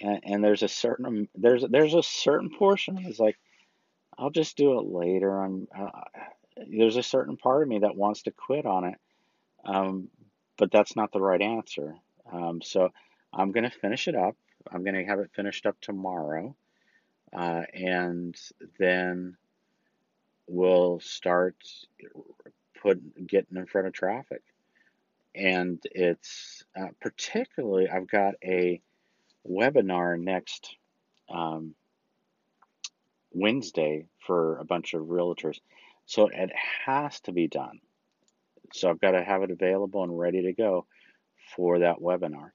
And, 0.00 0.20
and 0.22 0.44
there's 0.44 0.62
a 0.62 0.68
certain 0.68 1.28
there's 1.34 1.64
there's 1.68 1.94
a 1.94 2.02
certain 2.02 2.50
portion 2.50 3.00
that's 3.02 3.18
like 3.18 3.36
I'll 4.16 4.30
just 4.30 4.56
do 4.56 4.78
it 4.78 4.86
later. 4.86 5.42
I'm 5.42 5.66
uh, 5.76 5.90
there's 6.68 6.96
a 6.96 7.02
certain 7.02 7.36
part 7.36 7.62
of 7.62 7.68
me 7.68 7.80
that 7.80 7.96
wants 7.96 8.22
to 8.22 8.30
quit 8.30 8.66
on 8.66 8.84
it, 8.84 8.98
um, 9.64 10.08
but 10.56 10.70
that's 10.70 10.94
not 10.94 11.12
the 11.12 11.20
right 11.20 11.40
answer. 11.40 11.94
Um, 12.32 12.60
so 12.62 12.90
I'm 13.32 13.52
gonna 13.52 13.70
finish 13.70 14.08
it 14.08 14.14
up. 14.14 14.36
I'm 14.70 14.84
gonna 14.84 15.04
have 15.04 15.20
it 15.20 15.30
finished 15.34 15.66
up 15.66 15.76
tomorrow, 15.80 16.54
uh, 17.32 17.62
and 17.72 18.36
then 18.78 19.36
we'll 20.46 21.00
start 21.00 21.56
put 22.82 23.26
getting 23.26 23.56
in 23.56 23.66
front 23.66 23.86
of 23.86 23.92
traffic 23.92 24.42
and 25.38 25.80
it's 25.92 26.64
uh, 26.78 26.88
particularly 27.00 27.88
I've 27.88 28.08
got 28.08 28.34
a 28.44 28.80
webinar 29.48 30.18
next 30.18 30.74
um, 31.28 31.74
Wednesday 33.30 34.06
for 34.26 34.58
a 34.58 34.64
bunch 34.64 34.94
of 34.94 35.02
realtors, 35.02 35.58
so 36.06 36.28
it 36.28 36.50
has 36.84 37.20
to 37.20 37.32
be 37.32 37.46
done. 37.46 37.80
So 38.72 38.90
I've 38.90 39.00
got 39.00 39.12
to 39.12 39.22
have 39.22 39.42
it 39.42 39.50
available 39.50 40.02
and 40.02 40.18
ready 40.18 40.42
to 40.42 40.52
go 40.52 40.86
for 41.56 41.78
that 41.80 41.98
webinar, 42.00 42.50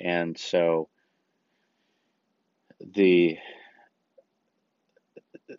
and 0.00 0.36
so 0.38 0.88
the 2.80 3.38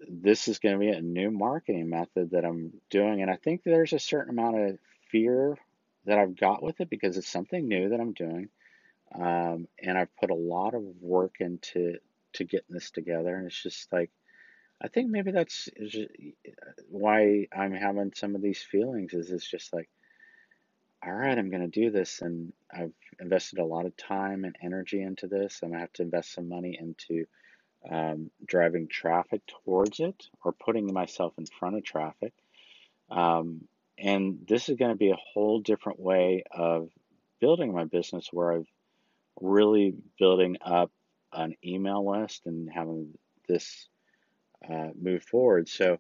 this 0.09 0.47
is 0.47 0.59
going 0.59 0.73
to 0.73 0.79
be 0.79 0.89
a 0.89 1.01
new 1.01 1.31
marketing 1.31 1.89
method 1.89 2.31
that 2.31 2.45
I'm 2.45 2.73
doing, 2.89 3.21
and 3.21 3.29
I 3.29 3.35
think 3.35 3.61
there's 3.63 3.93
a 3.93 3.99
certain 3.99 4.37
amount 4.37 4.57
of 4.59 4.79
fear 5.11 5.57
that 6.05 6.17
I've 6.17 6.35
got 6.35 6.63
with 6.63 6.81
it 6.81 6.89
because 6.89 7.17
it's 7.17 7.27
something 7.27 7.67
new 7.67 7.89
that 7.89 7.99
I'm 7.99 8.13
doing. 8.13 8.49
Um, 9.13 9.67
and 9.81 9.97
I've 9.97 10.15
put 10.17 10.31
a 10.31 10.35
lot 10.35 10.73
of 10.73 10.83
work 11.01 11.35
into 11.39 11.97
to 12.33 12.43
getting 12.45 12.73
this 12.73 12.91
together, 12.91 13.35
and 13.35 13.47
it's 13.47 13.61
just 13.61 13.91
like 13.91 14.09
I 14.81 14.87
think 14.87 15.11
maybe 15.11 15.31
that's 15.31 15.69
why 16.89 17.47
I'm 17.55 17.73
having 17.73 18.13
some 18.15 18.35
of 18.35 18.41
these 18.41 18.61
feelings. 18.63 19.13
Is 19.13 19.29
it's 19.29 19.49
just 19.49 19.71
like, 19.73 19.89
all 21.03 21.13
right, 21.13 21.37
I'm 21.37 21.49
going 21.49 21.61
to 21.61 21.67
do 21.67 21.89
this, 21.89 22.21
and 22.21 22.53
I've 22.71 22.93
invested 23.19 23.59
a 23.59 23.65
lot 23.65 23.85
of 23.85 23.97
time 23.97 24.43
and 24.43 24.55
energy 24.61 25.01
into 25.01 25.27
this. 25.27 25.59
I'm 25.61 25.69
going 25.69 25.79
to 25.79 25.81
have 25.81 25.93
to 25.93 26.03
invest 26.03 26.33
some 26.33 26.47
money 26.47 26.77
into 26.79 27.25
um, 27.89 28.29
driving 28.45 28.87
traffic 28.87 29.41
towards 29.47 29.99
it 29.99 30.23
or 30.43 30.53
putting 30.53 30.93
myself 30.93 31.33
in 31.37 31.45
front 31.47 31.77
of 31.77 31.83
traffic. 31.83 32.33
Um, 33.09 33.61
and 33.97 34.45
this 34.47 34.69
is 34.69 34.77
going 34.77 34.91
to 34.91 34.97
be 34.97 35.09
a 35.11 35.17
whole 35.33 35.59
different 35.59 35.99
way 35.99 36.43
of 36.51 36.89
building 37.39 37.73
my 37.73 37.85
business 37.85 38.29
where 38.31 38.53
I've 38.53 38.67
really 39.39 39.95
building 40.19 40.57
up 40.63 40.91
an 41.33 41.55
email 41.65 42.09
list 42.09 42.43
and 42.45 42.69
having 42.71 43.13
this 43.47 43.87
uh, 44.69 44.89
move 44.99 45.23
forward. 45.23 45.67
So 45.67 45.97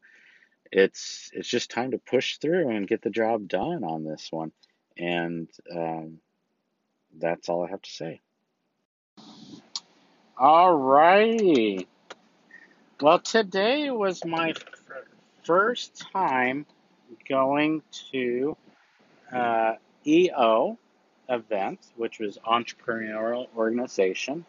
it's 0.71 1.29
it's 1.33 1.49
just 1.49 1.71
time 1.71 1.91
to 1.91 1.97
push 1.97 2.37
through 2.37 2.69
and 2.69 2.87
get 2.87 3.01
the 3.01 3.09
job 3.09 3.47
done 3.47 3.83
on 3.83 4.03
this 4.03 4.27
one. 4.31 4.51
And 4.97 5.47
um, 5.73 6.19
that's 7.17 7.49
all 7.49 7.65
I 7.65 7.69
have 7.69 7.81
to 7.81 7.91
say. 7.91 8.21
All 10.37 10.75
righty. 10.75 11.87
Well, 12.99 13.19
today 13.19 13.89
was 13.89 14.23
my 14.25 14.53
first 15.43 16.05
time 16.13 16.65
going 17.27 17.81
to 18.11 18.55
uh, 19.31 19.75
EO 20.05 20.77
event, 21.29 21.79
which 21.95 22.19
was 22.19 22.37
entrepreneurial 22.45 23.47
organization, 23.55 24.45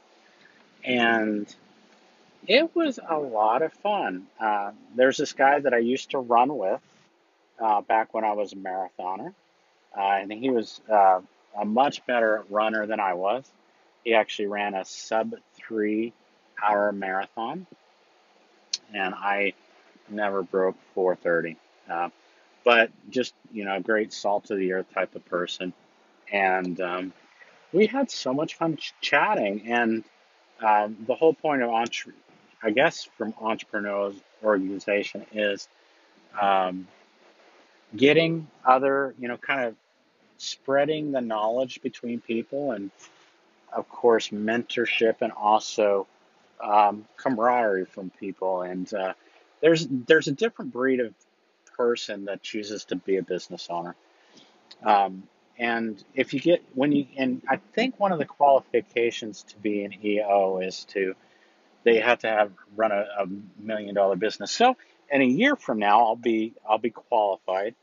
and 0.85 1.55
it 2.46 2.74
was 2.74 2.98
a 3.09 3.18
lot 3.18 3.62
of 3.62 3.72
fun. 3.72 4.26
Uh, 4.40 4.72
there's 4.96 5.16
this 5.16 5.33
guy 5.33 5.61
that 5.61 5.72
I 5.72 5.78
used 5.78 6.11
to 6.11 6.18
run 6.18 6.57
with 6.57 6.81
uh, 7.61 7.81
back 7.83 8.12
when 8.12 8.24
I 8.24 8.33
was 8.33 8.52
a 8.52 8.57
marathoner, 8.57 9.35
uh, 9.96 10.18
and 10.20 10.33
he 10.33 10.50
was 10.50 10.81
uh, 10.90 11.20
a 11.61 11.64
much 11.64 12.05
better 12.07 12.44
runner 12.50 12.87
than 12.87 13.00
I 13.00 13.14
was. 13.14 13.50
He 14.05 14.14
actually 14.14 14.46
ran 14.48 14.74
a 14.74 14.85
sub 14.85 15.35
three 15.55 16.12
hour 16.62 16.92
marathon, 16.92 17.66
and 18.94 19.14
I 19.14 19.55
never 20.09 20.42
broke 20.42 20.76
430 20.94 21.57
but 22.64 22.90
just 23.11 23.35
you 23.52 23.64
know, 23.64 23.76
a 23.76 23.81
great 23.81 24.12
salt 24.12 24.50
of 24.50 24.59
the 24.59 24.72
earth 24.72 24.87
type 24.94 25.14
of 25.14 25.24
person. 25.26 25.72
And 26.33 26.81
um, 26.81 27.12
we 27.72 27.87
had 27.87 28.11
so 28.11 28.33
much 28.33 28.55
fun 28.55 28.76
ch- 28.76 28.94
chatting. 29.00 29.62
And 29.66 30.05
um, 30.64 30.96
the 31.07 31.14
whole 31.14 31.35
point 31.35 31.62
of 31.62 31.70
entre- 31.70 32.14
I 32.62 32.70
guess 32.70 33.09
from 33.18 33.35
entrepreneurs 33.40 34.14
organization 34.42 35.26
is 35.33 35.68
um, 36.40 36.87
getting 37.96 38.48
other, 38.64 39.14
you 39.18 39.28
know, 39.28 39.37
kind 39.37 39.64
of 39.66 39.74
spreading 40.42 41.12
the 41.12 41.20
knowledge 41.20 41.81
between 41.83 42.20
people, 42.20 42.72
and 42.72 42.90
of 43.72 43.88
course 43.88 44.28
mentorship, 44.28 45.16
and 45.20 45.33
also 45.33 46.07
um, 46.62 47.07
camaraderie 47.16 47.87
from 47.87 48.11
people. 48.11 48.62
And 48.62 48.92
uh, 48.92 49.14
there's 49.61 49.87
there's 49.88 50.28
a 50.28 50.33
different 50.33 50.72
breed 50.72 51.00
of 51.00 51.14
person 51.76 52.26
that 52.26 52.42
chooses 52.42 52.85
to 52.87 52.96
be 52.96 53.16
a 53.16 53.22
business 53.22 53.68
owner. 53.70 53.94
Um, 54.85 55.24
and 55.59 56.02
if 56.14 56.35
you 56.35 56.40
get 56.40 56.64
when 56.74 56.92
you 56.92 57.07
and 57.16 57.42
I 57.48 57.57
think 57.74 58.00
one 58.00 58.12
of 58.12 58.18
the 58.18 58.24
qualifications 58.24 59.44
to 59.44 59.59
be 59.59 59.85
an 59.85 59.94
EO 60.05 60.59
is 60.59 60.85
to 60.87 61.14
they 61.85 62.00
have 62.00 62.20
to 62.20 62.28
have 62.28 62.52
run 62.76 62.92
a, 62.92 63.07
a 63.18 63.26
million 63.59 63.94
dollar 63.94 64.16
business. 64.16 64.50
So 64.52 64.76
in 65.11 65.20
a 65.20 65.26
year 65.26 65.57
from 65.57 65.78
now, 65.78 66.07
I'll 66.07 66.16
be 66.16 66.55
I'll 66.68 66.78
be 66.78 66.90
qualified 66.90 67.74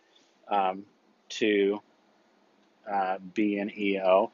um, 0.50 0.86
to 1.30 1.82
uh, 2.90 3.18
be 3.34 3.60
an 3.60 3.72
EO. 3.78 4.32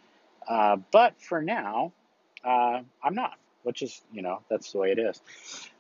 Uh, 0.48 0.78
but 0.92 1.22
for 1.22 1.42
now, 1.42 1.92
uh, 2.44 2.82
I'm 3.04 3.16
not, 3.16 3.38
which 3.64 3.82
is 3.82 4.02
you 4.12 4.22
know 4.22 4.42
that's 4.50 4.72
the 4.72 4.78
way 4.80 4.92
it 4.92 5.00
is. 5.00 5.22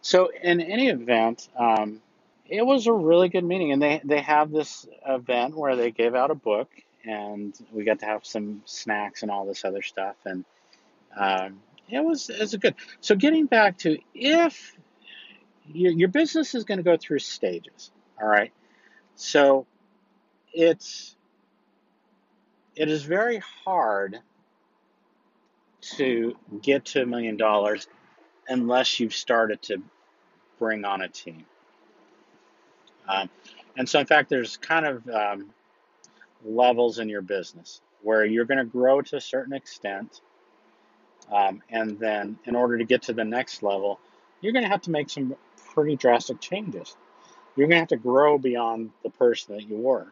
So 0.01 0.29
in 0.41 0.61
any 0.61 0.89
event, 0.89 1.49
um, 1.57 2.01
it 2.47 2.65
was 2.65 2.87
a 2.87 2.93
really 2.93 3.29
good 3.29 3.43
meeting, 3.43 3.71
and 3.71 3.81
they 3.81 4.01
they 4.03 4.21
have 4.21 4.51
this 4.51 4.87
event 5.05 5.55
where 5.55 5.75
they 5.75 5.91
gave 5.91 6.15
out 6.15 6.31
a 6.31 6.35
book, 6.35 6.69
and 7.05 7.55
we 7.71 7.83
got 7.83 7.99
to 7.99 8.05
have 8.05 8.25
some 8.25 8.61
snacks 8.65 9.21
and 9.21 9.31
all 9.31 9.45
this 9.45 9.65
other 9.65 9.81
stuff, 9.81 10.15
and 10.25 10.45
um, 11.17 11.61
it 11.89 12.03
was 12.03 12.29
it 12.29 12.39
was 12.39 12.55
good. 12.55 12.75
So 13.01 13.15
getting 13.15 13.45
back 13.45 13.77
to 13.79 13.97
if 14.13 14.75
your 15.71 15.91
your 15.91 16.09
business 16.09 16.55
is 16.55 16.63
going 16.63 16.79
to 16.79 16.83
go 16.83 16.97
through 16.97 17.19
stages, 17.19 17.91
all 18.21 18.27
right. 18.27 18.51
So 19.15 19.65
it's 20.53 21.14
it 22.75 22.89
is 22.89 23.03
very 23.03 23.41
hard 23.63 24.19
to 25.81 26.35
get 26.61 26.85
to 26.85 27.03
a 27.03 27.05
million 27.05 27.37
dollars 27.37 27.87
unless 28.47 28.99
you've 28.99 29.13
started 29.13 29.61
to 29.61 29.77
bring 30.59 30.83
on 30.85 31.01
a 31.01 31.07
team. 31.07 31.45
Um, 33.07 33.29
and 33.77 33.87
so, 33.87 33.99
in 33.99 34.05
fact, 34.05 34.29
there's 34.29 34.57
kind 34.57 34.85
of 34.85 35.07
um, 35.09 35.53
levels 36.43 36.99
in 36.99 37.09
your 37.09 37.21
business 37.21 37.81
where 38.01 38.25
you're 38.25 38.45
going 38.45 38.57
to 38.57 38.65
grow 38.65 39.01
to 39.01 39.17
a 39.17 39.21
certain 39.21 39.53
extent. 39.53 40.21
Um, 41.31 41.61
and 41.69 41.99
then, 41.99 42.37
in 42.45 42.55
order 42.55 42.77
to 42.77 42.83
get 42.83 43.03
to 43.03 43.13
the 43.13 43.23
next 43.23 43.63
level, 43.63 43.99
you're 44.41 44.53
going 44.53 44.63
to 44.63 44.69
have 44.69 44.81
to 44.83 44.91
make 44.91 45.09
some 45.09 45.35
pretty 45.73 45.95
drastic 45.95 46.39
changes. 46.39 46.95
You're 47.55 47.67
going 47.67 47.77
to 47.77 47.81
have 47.81 47.87
to 47.89 47.97
grow 47.97 48.37
beyond 48.37 48.91
the 49.03 49.09
person 49.09 49.55
that 49.55 49.67
you 49.67 49.77
were. 49.77 50.07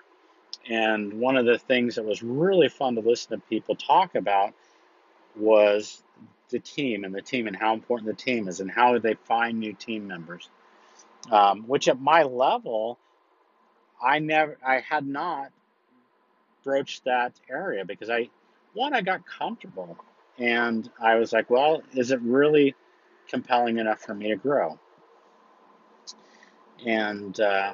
And 0.69 1.13
one 1.13 1.36
of 1.36 1.45
the 1.45 1.58
things 1.58 1.95
that 1.95 2.06
was 2.06 2.23
really 2.23 2.69
fun 2.69 2.95
to 2.95 3.02
listen 3.02 3.32
to 3.32 3.45
people 3.47 3.76
talk 3.76 4.15
about 4.15 4.54
was 5.36 6.04
the 6.49 6.60
team 6.60 7.04
and 7.04 7.13
the 7.13 7.21
team 7.21 7.47
and 7.47 7.56
how 7.56 7.73
important 7.73 8.08
the 8.08 8.23
team 8.23 8.47
is 8.47 8.60
and 8.60 8.71
how 8.71 8.97
they 8.99 9.15
find 9.15 9.60
new 9.60 9.73
team 9.73 10.08
members. 10.08 10.49
Um, 11.32 11.63
which 11.63 11.88
at 11.88 11.99
my 11.99 12.23
level, 12.23 12.97
I 14.02 14.19
never, 14.19 14.58
I 14.65 14.82
had 14.82 15.08
not 15.08 15.52
broached 16.63 17.06
that 17.06 17.34
area 17.49 17.86
because 17.86 18.10
I, 18.10 18.30
one, 18.73 18.93
I 18.93 19.02
got 19.02 19.21
comfortable 19.26 19.97
and 20.38 20.89
I 20.99 21.15
was 21.15 21.32
like, 21.34 21.49
well, 21.49 21.82
is 21.93 22.12
it 22.12 22.21
really 22.21 22.76
compelling 23.28 23.78
enough 23.80 24.02
for 24.02 24.13
me 24.13 24.30
to 24.30 24.36
grow? 24.36 24.80
And 26.86 27.39
uh, 27.39 27.73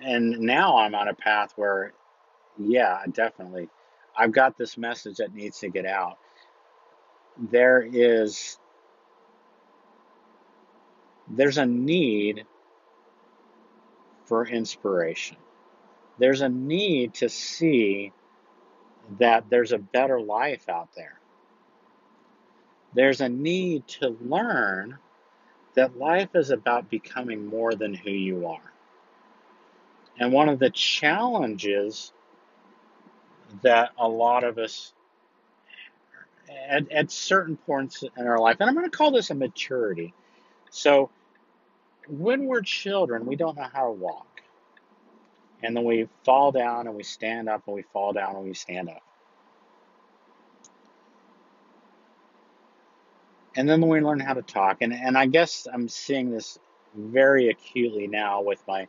and 0.00 0.40
now 0.40 0.76
I'm 0.78 0.94
on 0.94 1.08
a 1.08 1.14
path 1.14 1.52
where, 1.56 1.92
yeah, 2.58 3.02
definitely, 3.12 3.68
I've 4.16 4.32
got 4.32 4.56
this 4.56 4.78
message 4.78 5.16
that 5.16 5.34
needs 5.34 5.58
to 5.60 5.68
get 5.68 5.86
out. 5.86 6.18
There 7.50 7.82
is 7.82 8.58
there's 11.28 11.58
a 11.58 11.66
need 11.66 12.44
for 14.26 14.46
inspiration. 14.46 15.36
There's 16.18 16.42
a 16.42 16.48
need 16.48 17.14
to 17.14 17.28
see 17.28 18.12
that 19.18 19.44
there's 19.50 19.72
a 19.72 19.78
better 19.78 20.20
life 20.20 20.68
out 20.68 20.90
there. 20.94 21.18
There's 22.94 23.20
a 23.20 23.28
need 23.28 23.88
to 23.88 24.16
learn 24.20 24.98
that 25.74 25.98
life 25.98 26.30
is 26.34 26.50
about 26.50 26.88
becoming 26.88 27.46
more 27.46 27.74
than 27.74 27.92
who 27.92 28.10
you 28.10 28.46
are. 28.46 28.73
And 30.18 30.32
one 30.32 30.48
of 30.48 30.58
the 30.58 30.70
challenges 30.70 32.12
that 33.62 33.90
a 33.98 34.08
lot 34.08 34.44
of 34.44 34.58
us 34.58 34.92
at, 36.68 36.90
at 36.90 37.10
certain 37.10 37.56
points 37.56 38.04
in 38.16 38.26
our 38.26 38.38
life, 38.38 38.56
and 38.60 38.68
I'm 38.68 38.74
going 38.74 38.88
to 38.88 38.96
call 38.96 39.10
this 39.10 39.30
a 39.30 39.34
maturity. 39.34 40.14
So, 40.70 41.10
when 42.08 42.46
we're 42.46 42.62
children, 42.62 43.26
we 43.26 43.36
don't 43.36 43.56
know 43.56 43.68
how 43.72 43.86
to 43.86 43.92
walk. 43.92 44.26
And 45.62 45.74
then 45.74 45.84
we 45.84 46.08
fall 46.24 46.52
down 46.52 46.86
and 46.86 46.94
we 46.94 47.02
stand 47.02 47.48
up 47.48 47.62
and 47.66 47.74
we 47.74 47.82
fall 47.82 48.12
down 48.12 48.36
and 48.36 48.44
we 48.44 48.52
stand 48.52 48.90
up. 48.90 49.02
And 53.56 53.68
then 53.68 53.80
we 53.88 54.00
learn 54.00 54.20
how 54.20 54.34
to 54.34 54.42
talk. 54.42 54.78
And, 54.82 54.92
and 54.92 55.16
I 55.16 55.26
guess 55.26 55.66
I'm 55.72 55.88
seeing 55.88 56.30
this 56.30 56.58
very 56.94 57.48
acutely 57.48 58.06
now 58.06 58.42
with 58.42 58.62
my 58.68 58.88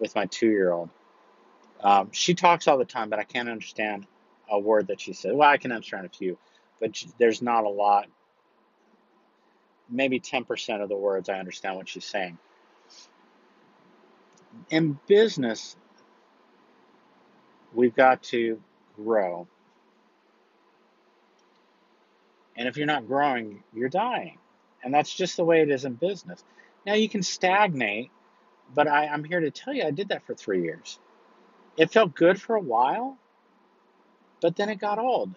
with 0.00 0.14
my 0.14 0.26
two 0.26 0.48
year 0.48 0.72
old. 0.72 0.90
Um, 1.82 2.10
she 2.12 2.34
talks 2.34 2.68
all 2.68 2.78
the 2.78 2.84
time, 2.84 3.10
but 3.10 3.18
I 3.18 3.24
can't 3.24 3.48
understand 3.48 4.06
a 4.50 4.58
word 4.58 4.88
that 4.88 5.00
she 5.00 5.12
says. 5.12 5.32
Well, 5.34 5.48
I 5.48 5.56
can 5.56 5.72
understand 5.72 6.06
a 6.06 6.08
few, 6.08 6.38
but 6.80 7.02
there's 7.18 7.40
not 7.40 7.64
a 7.64 7.68
lot. 7.68 8.06
Maybe 9.88 10.20
10% 10.20 10.82
of 10.82 10.88
the 10.88 10.96
words 10.96 11.28
I 11.28 11.38
understand 11.38 11.76
what 11.76 11.88
she's 11.88 12.04
saying. 12.04 12.38
In 14.68 14.98
business, 15.06 15.76
we've 17.72 17.94
got 17.94 18.22
to 18.24 18.60
grow. 18.96 19.46
And 22.56 22.68
if 22.68 22.76
you're 22.76 22.86
not 22.86 23.06
growing, 23.06 23.62
you're 23.72 23.88
dying. 23.88 24.38
And 24.82 24.92
that's 24.92 25.14
just 25.14 25.36
the 25.36 25.44
way 25.44 25.62
it 25.62 25.70
is 25.70 25.84
in 25.84 25.94
business. 25.94 26.42
Now, 26.86 26.94
you 26.94 27.08
can 27.08 27.22
stagnate 27.22 28.10
but 28.74 28.88
I, 28.88 29.06
I'm 29.06 29.24
here 29.24 29.40
to 29.40 29.50
tell 29.50 29.74
you, 29.74 29.84
I 29.84 29.90
did 29.90 30.08
that 30.08 30.26
for 30.26 30.34
three 30.34 30.62
years. 30.62 30.98
It 31.76 31.92
felt 31.92 32.14
good 32.14 32.40
for 32.40 32.56
a 32.56 32.60
while, 32.60 33.18
but 34.40 34.56
then 34.56 34.68
it 34.68 34.78
got 34.78 34.98
old. 34.98 35.34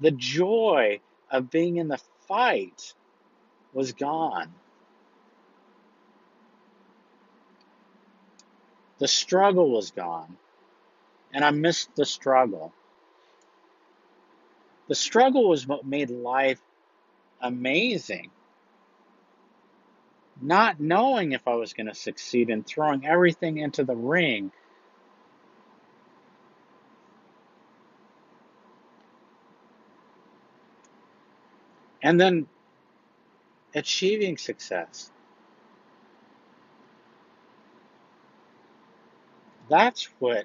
The 0.00 0.10
joy 0.10 1.00
of 1.30 1.50
being 1.50 1.76
in 1.76 1.88
the 1.88 2.00
fight 2.28 2.94
was 3.72 3.92
gone. 3.92 4.52
The 8.98 9.08
struggle 9.08 9.70
was 9.70 9.90
gone. 9.90 10.36
And 11.32 11.44
I 11.44 11.50
missed 11.50 11.94
the 11.96 12.04
struggle. 12.04 12.72
The 14.88 14.94
struggle 14.94 15.48
was 15.48 15.66
what 15.66 15.86
made 15.86 16.10
life 16.10 16.60
amazing 17.40 18.30
not 20.42 20.80
knowing 20.80 21.32
if 21.32 21.48
I 21.48 21.54
was 21.54 21.72
going 21.72 21.86
to 21.86 21.94
succeed 21.94 22.50
and 22.50 22.66
throwing 22.66 23.06
everything 23.06 23.58
into 23.58 23.84
the 23.84 23.96
ring. 23.96 24.52
And 32.02 32.20
then 32.20 32.46
achieving 33.74 34.36
success. 34.36 35.10
That's 39.70 40.08
what 40.18 40.44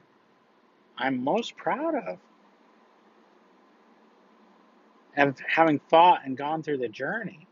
I'm 0.98 1.24
most 1.24 1.58
proud 1.58 1.96
of. 1.96 2.20
Of 5.18 5.40
having 5.48 5.80
fought 5.90 6.22
and 6.26 6.38
gone 6.38 6.64
through 6.64 6.78
the 6.80 6.90
journey. 6.90 7.47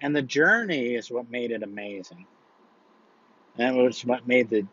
And 0.00 0.14
the 0.14 0.22
journey 0.22 0.94
is 0.94 1.10
what 1.10 1.30
made 1.30 1.50
it 1.50 1.62
amazing. 1.62 2.26
And 3.56 3.76
it 3.76 3.82
was 3.82 4.04
what 4.04 4.28
made 4.28 4.48
the, 4.48 4.66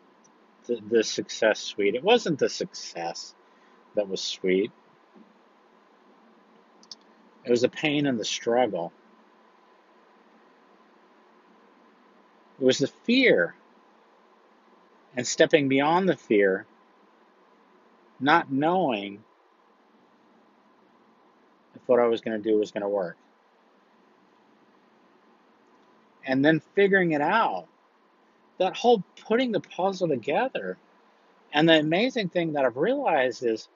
the, 0.66 0.80
the 0.88 1.04
success 1.04 1.60
sweet. 1.60 1.94
It 1.94 2.04
wasn't 2.04 2.38
the 2.38 2.48
success 2.48 3.34
that 3.96 4.08
was 4.08 4.20
sweet, 4.20 4.70
it 7.44 7.50
was 7.50 7.62
the 7.62 7.68
pain 7.68 8.06
and 8.06 8.18
the 8.18 8.24
struggle. 8.24 8.92
It 12.60 12.64
was 12.64 12.78
the 12.78 12.88
fear 12.88 13.54
and 15.16 15.26
stepping 15.26 15.68
beyond 15.68 16.08
the 16.08 16.16
fear, 16.16 16.66
not 18.18 18.50
knowing 18.50 19.22
if 21.74 21.82
what 21.86 22.00
I 22.00 22.06
was 22.06 22.20
going 22.20 22.42
to 22.42 22.50
do 22.50 22.58
was 22.58 22.70
going 22.70 22.82
to 22.82 22.88
work 22.88 23.16
and 26.26 26.44
then 26.44 26.60
figuring 26.74 27.12
it 27.12 27.20
out. 27.20 27.66
That 28.58 28.76
whole 28.76 29.02
putting 29.26 29.52
the 29.52 29.60
puzzle 29.60 30.08
together. 30.08 30.76
And 31.52 31.68
the 31.68 31.78
amazing 31.78 32.30
thing 32.30 32.54
that 32.54 32.64
I've 32.64 32.76
realized 32.76 33.44
is 33.44 33.68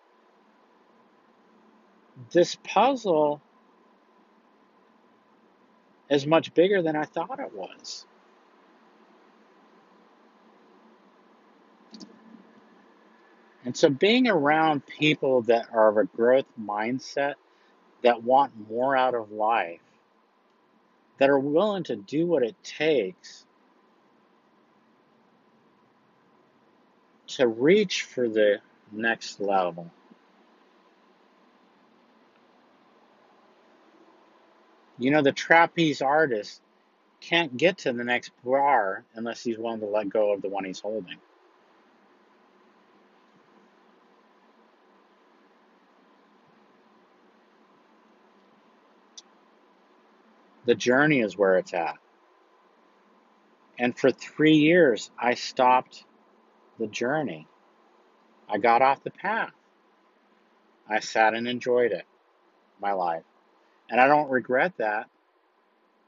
this 2.32 2.56
puzzle 2.56 3.40
is 6.10 6.26
much 6.26 6.52
bigger 6.54 6.82
than 6.82 6.96
I 6.96 7.04
thought 7.04 7.38
it 7.38 7.54
was. 7.54 8.04
And 13.64 13.76
so 13.76 13.90
being 13.90 14.26
around 14.26 14.86
people 14.86 15.42
that 15.42 15.68
are 15.72 15.90
of 15.90 15.98
a 15.98 16.04
growth 16.04 16.46
mindset 16.60 17.34
that 18.02 18.22
want 18.22 18.52
more 18.68 18.96
out 18.96 19.14
of 19.14 19.30
life 19.30 19.80
that 21.20 21.28
are 21.28 21.38
willing 21.38 21.84
to 21.84 21.96
do 21.96 22.26
what 22.26 22.42
it 22.42 22.56
takes 22.64 23.44
to 27.26 27.46
reach 27.46 28.04
for 28.04 28.26
the 28.26 28.56
next 28.90 29.38
level. 29.38 29.90
You 34.98 35.10
know, 35.10 35.20
the 35.20 35.32
trapeze 35.32 36.00
artist 36.00 36.62
can't 37.20 37.54
get 37.54 37.78
to 37.78 37.92
the 37.92 38.02
next 38.02 38.30
bar 38.42 39.04
unless 39.14 39.44
he's 39.44 39.58
willing 39.58 39.80
to 39.80 39.86
let 39.86 40.08
go 40.08 40.32
of 40.32 40.40
the 40.40 40.48
one 40.48 40.64
he's 40.64 40.80
holding. 40.80 41.18
The 50.70 50.76
journey 50.76 51.18
is 51.18 51.36
where 51.36 51.58
it's 51.58 51.74
at. 51.74 51.96
And 53.76 53.98
for 53.98 54.12
three 54.12 54.54
years, 54.54 55.10
I 55.18 55.34
stopped 55.34 56.04
the 56.78 56.86
journey. 56.86 57.48
I 58.48 58.58
got 58.58 58.80
off 58.80 59.02
the 59.02 59.10
path. 59.10 59.50
I 60.88 61.00
sat 61.00 61.34
and 61.34 61.48
enjoyed 61.48 61.90
it, 61.90 62.04
my 62.80 62.92
life. 62.92 63.24
And 63.90 64.00
I 64.00 64.06
don't 64.06 64.30
regret 64.30 64.74
that. 64.76 65.08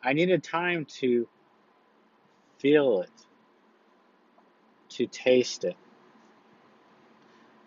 I 0.01 0.13
needed 0.13 0.45
time 0.45 0.85
to 1.01 1.27
feel 2.59 3.01
it, 3.01 3.11
to 4.91 5.09
taste 5.09 5.65
it. 5.65 5.77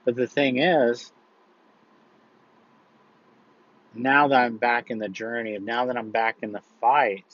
But 0.06 0.16
the 0.16 0.28
thing 0.28 0.60
is, 0.60 1.12
now 3.96 4.28
that 4.28 4.40
I'm 4.40 4.58
back 4.58 4.92
in 4.92 5.00
the 5.00 5.10
journey, 5.10 5.58
now 5.58 5.86
that 5.86 5.98
I'm 5.98 6.12
back 6.12 6.38
in 6.42 6.52
the 6.52 6.62
fight, 6.82 7.26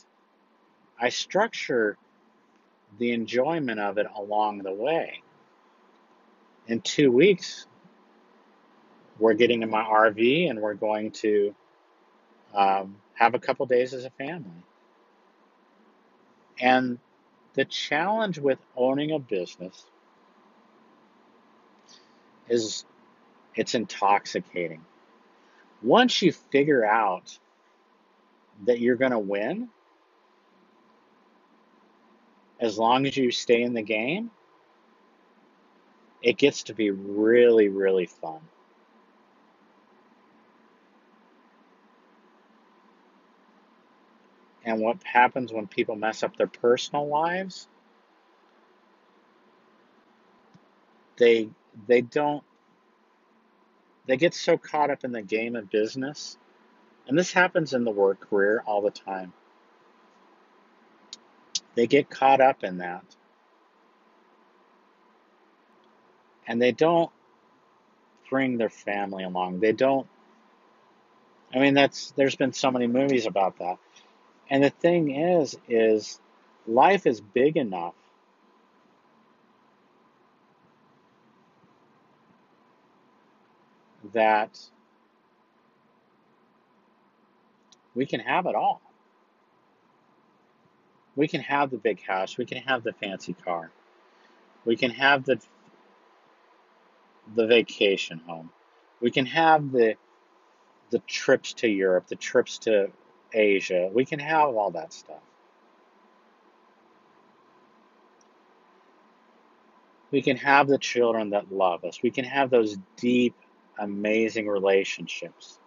I 0.99 1.09
structure 1.09 1.97
the 2.99 3.11
enjoyment 3.11 3.79
of 3.79 3.97
it 3.97 4.07
along 4.15 4.59
the 4.59 4.73
way. 4.73 5.21
In 6.67 6.81
two 6.81 7.11
weeks, 7.11 7.65
we're 9.19 9.33
getting 9.33 9.63
in 9.63 9.69
my 9.69 9.83
RV 9.83 10.49
and 10.49 10.61
we're 10.61 10.75
going 10.75 11.11
to 11.11 11.55
um, 12.53 12.97
have 13.13 13.33
a 13.33 13.39
couple 13.39 13.65
days 13.65 13.93
as 13.93 14.05
a 14.05 14.09
family. 14.11 14.51
And 16.59 16.99
the 17.53 17.65
challenge 17.65 18.37
with 18.37 18.59
owning 18.75 19.11
a 19.11 19.19
business 19.19 19.85
is 22.47 22.85
it's 23.55 23.75
intoxicating. 23.75 24.85
Once 25.81 26.21
you 26.21 26.31
figure 26.31 26.85
out 26.85 27.37
that 28.65 28.79
you're 28.79 28.95
going 28.95 29.11
to 29.11 29.19
win, 29.19 29.69
as 32.59 32.77
long 32.77 33.07
as 33.07 33.17
you 33.17 33.31
stay 33.31 33.61
in 33.63 33.73
the 33.73 33.81
game, 33.81 34.29
it 36.21 36.37
gets 36.37 36.63
to 36.63 36.73
be 36.73 36.91
really, 36.91 37.67
really 37.69 38.05
fun. 38.05 38.39
And 44.63 44.79
what 44.79 45.01
happens 45.03 45.51
when 45.51 45.67
people 45.67 45.95
mess 45.95 46.21
up 46.21 46.37
their 46.37 46.47
personal 46.47 47.07
lives? 47.07 47.67
They 51.17 51.49
they 51.87 52.01
don't 52.01 52.43
they 54.05 54.17
get 54.17 54.33
so 54.33 54.57
caught 54.57 54.89
up 54.89 55.03
in 55.03 55.11
the 55.11 55.21
game 55.21 55.55
of 55.55 55.69
business. 55.69 56.37
And 57.07 57.17
this 57.17 57.33
happens 57.33 57.73
in 57.73 57.83
the 57.83 57.91
work 57.91 58.29
career 58.29 58.63
all 58.65 58.81
the 58.81 58.91
time. 58.91 59.33
They 61.75 61.87
get 61.87 62.09
caught 62.09 62.41
up 62.41 62.63
in 62.63 62.79
that. 62.79 63.03
And 66.47 66.61
they 66.61 66.71
don't 66.71 67.11
bring 68.29 68.57
their 68.57 68.69
family 68.69 69.23
along. 69.23 69.59
They 69.59 69.73
don't 69.73 70.07
I 71.53 71.59
mean 71.59 71.73
that's 71.73 72.11
there's 72.11 72.35
been 72.35 72.53
so 72.53 72.71
many 72.71 72.87
movies 72.87 73.25
about 73.25 73.59
that. 73.59 73.77
And 74.49 74.63
the 74.63 74.69
thing 74.69 75.15
is 75.15 75.57
is 75.67 76.19
life 76.65 77.05
is 77.05 77.21
big 77.21 77.57
enough 77.57 77.93
that 84.13 84.59
we 87.95 88.05
can 88.05 88.19
have 88.19 88.45
it 88.45 88.55
all. 88.55 88.81
We 91.15 91.27
can 91.27 91.41
have 91.41 91.71
the 91.71 91.77
big 91.77 92.01
house, 92.05 92.37
we 92.37 92.45
can 92.45 92.59
have 92.59 92.83
the 92.83 92.93
fancy 92.93 93.33
car. 93.33 93.71
We 94.65 94.75
can 94.75 94.91
have 94.91 95.25
the 95.25 95.39
the 97.35 97.47
vacation 97.47 98.19
home. 98.25 98.49
We 99.01 99.11
can 99.11 99.25
have 99.25 99.71
the 99.71 99.95
the 100.91 100.99
trips 100.99 101.53
to 101.53 101.67
Europe, 101.67 102.07
the 102.07 102.15
trips 102.15 102.59
to 102.59 102.91
Asia. 103.33 103.89
We 103.93 104.05
can 104.05 104.19
have 104.19 104.55
all 104.55 104.71
that 104.71 104.93
stuff. 104.93 105.21
We 110.11 110.21
can 110.21 110.35
have 110.37 110.67
the 110.67 110.77
children 110.77 111.29
that 111.29 111.51
love 111.51 111.85
us. 111.85 112.03
We 112.03 112.11
can 112.11 112.25
have 112.25 112.49
those 112.49 112.77
deep 112.97 113.35
amazing 113.79 114.47
relationships. 114.47 115.59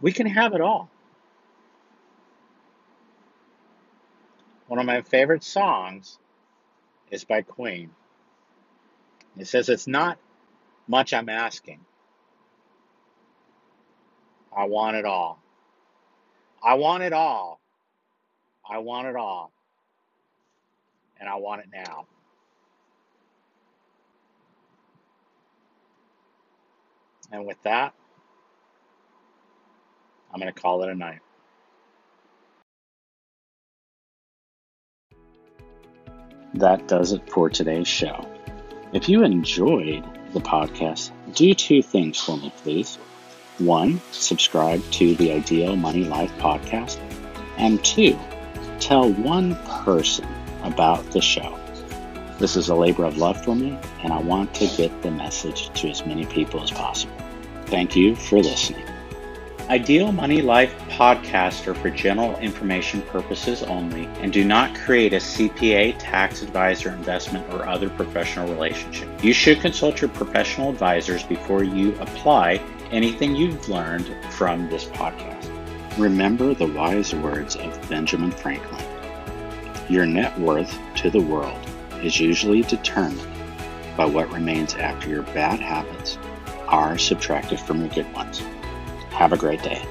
We 0.00 0.12
can 0.12 0.26
have 0.26 0.54
it 0.54 0.60
all. 0.60 0.90
One 4.66 4.78
of 4.78 4.86
my 4.86 5.02
favorite 5.02 5.44
songs 5.44 6.18
is 7.10 7.24
by 7.24 7.42
Queen. 7.42 7.90
It 9.38 9.46
says, 9.48 9.68
It's 9.68 9.86
not 9.86 10.18
much 10.88 11.14
I'm 11.14 11.28
asking. 11.28 11.80
I 14.56 14.64
want 14.64 14.96
it 14.96 15.04
all. 15.04 15.42
I 16.62 16.74
want 16.74 17.02
it 17.02 17.12
all. 17.12 17.60
I 18.68 18.78
want 18.78 19.08
it 19.08 19.16
all 19.16 19.53
and 21.20 21.28
I 21.28 21.36
want 21.36 21.62
it 21.62 21.68
now. 21.72 22.06
And 27.32 27.46
with 27.46 27.56
that, 27.64 27.94
I'm 30.32 30.40
going 30.40 30.52
to 30.52 30.60
call 30.60 30.82
it 30.82 30.90
a 30.90 30.94
night. 30.94 31.20
That 36.54 36.86
does 36.86 37.12
it 37.12 37.28
for 37.30 37.50
today's 37.50 37.88
show. 37.88 38.28
If 38.92 39.08
you 39.08 39.24
enjoyed 39.24 40.04
the 40.32 40.40
podcast, 40.40 41.10
do 41.34 41.52
two 41.54 41.82
things 41.82 42.20
for 42.20 42.36
me, 42.36 42.52
please. 42.58 42.96
One, 43.58 44.00
subscribe 44.12 44.82
to 44.92 45.14
the 45.16 45.32
Ideal 45.32 45.74
Money 45.74 46.04
Life 46.04 46.32
podcast. 46.38 46.98
And 47.56 47.84
two, 47.84 48.16
tell 48.78 49.12
one 49.12 49.56
person 49.84 50.26
about 50.64 51.10
the 51.12 51.20
show. 51.20 51.58
This 52.38 52.56
is 52.56 52.68
a 52.68 52.74
labor 52.74 53.04
of 53.04 53.16
love 53.16 53.44
for 53.44 53.54
me, 53.54 53.78
and 54.02 54.12
I 54.12 54.20
want 54.20 54.52
to 54.54 54.66
get 54.76 55.02
the 55.02 55.10
message 55.10 55.70
to 55.80 55.88
as 55.88 56.04
many 56.04 56.26
people 56.26 56.60
as 56.60 56.70
possible. 56.70 57.16
Thank 57.66 57.94
you 57.94 58.16
for 58.16 58.40
listening. 58.40 58.84
Ideal 59.70 60.12
Money 60.12 60.42
Life 60.42 60.74
podcasts 60.90 61.66
are 61.66 61.74
for 61.74 61.88
general 61.88 62.36
information 62.36 63.00
purposes 63.00 63.62
only 63.62 64.04
and 64.20 64.30
do 64.30 64.44
not 64.44 64.74
create 64.74 65.14
a 65.14 65.16
CPA, 65.16 65.96
tax 65.98 66.42
advisor, 66.42 66.90
investment, 66.90 67.50
or 67.54 67.66
other 67.66 67.88
professional 67.88 68.46
relationship. 68.52 69.08
You 69.24 69.32
should 69.32 69.62
consult 69.62 70.02
your 70.02 70.10
professional 70.10 70.68
advisors 70.68 71.22
before 71.22 71.64
you 71.64 71.98
apply 71.98 72.60
anything 72.90 73.34
you've 73.34 73.66
learned 73.68 74.14
from 74.32 74.68
this 74.68 74.84
podcast. 74.84 75.50
Remember 75.98 76.52
the 76.52 76.66
wise 76.66 77.14
words 77.14 77.56
of 77.56 77.88
Benjamin 77.88 78.32
Franklin. 78.32 78.83
Your 79.88 80.06
net 80.06 80.38
worth 80.40 80.78
to 80.96 81.10
the 81.10 81.20
world 81.20 81.58
is 82.02 82.18
usually 82.18 82.62
determined 82.62 83.26
by 83.96 84.06
what 84.06 84.32
remains 84.32 84.74
after 84.74 85.08
your 85.08 85.22
bad 85.22 85.60
habits 85.60 86.18
are 86.68 86.96
subtracted 86.96 87.60
from 87.60 87.80
your 87.80 87.90
good 87.90 88.12
ones. 88.14 88.40
Have 89.10 89.32
a 89.32 89.36
great 89.36 89.62
day. 89.62 89.82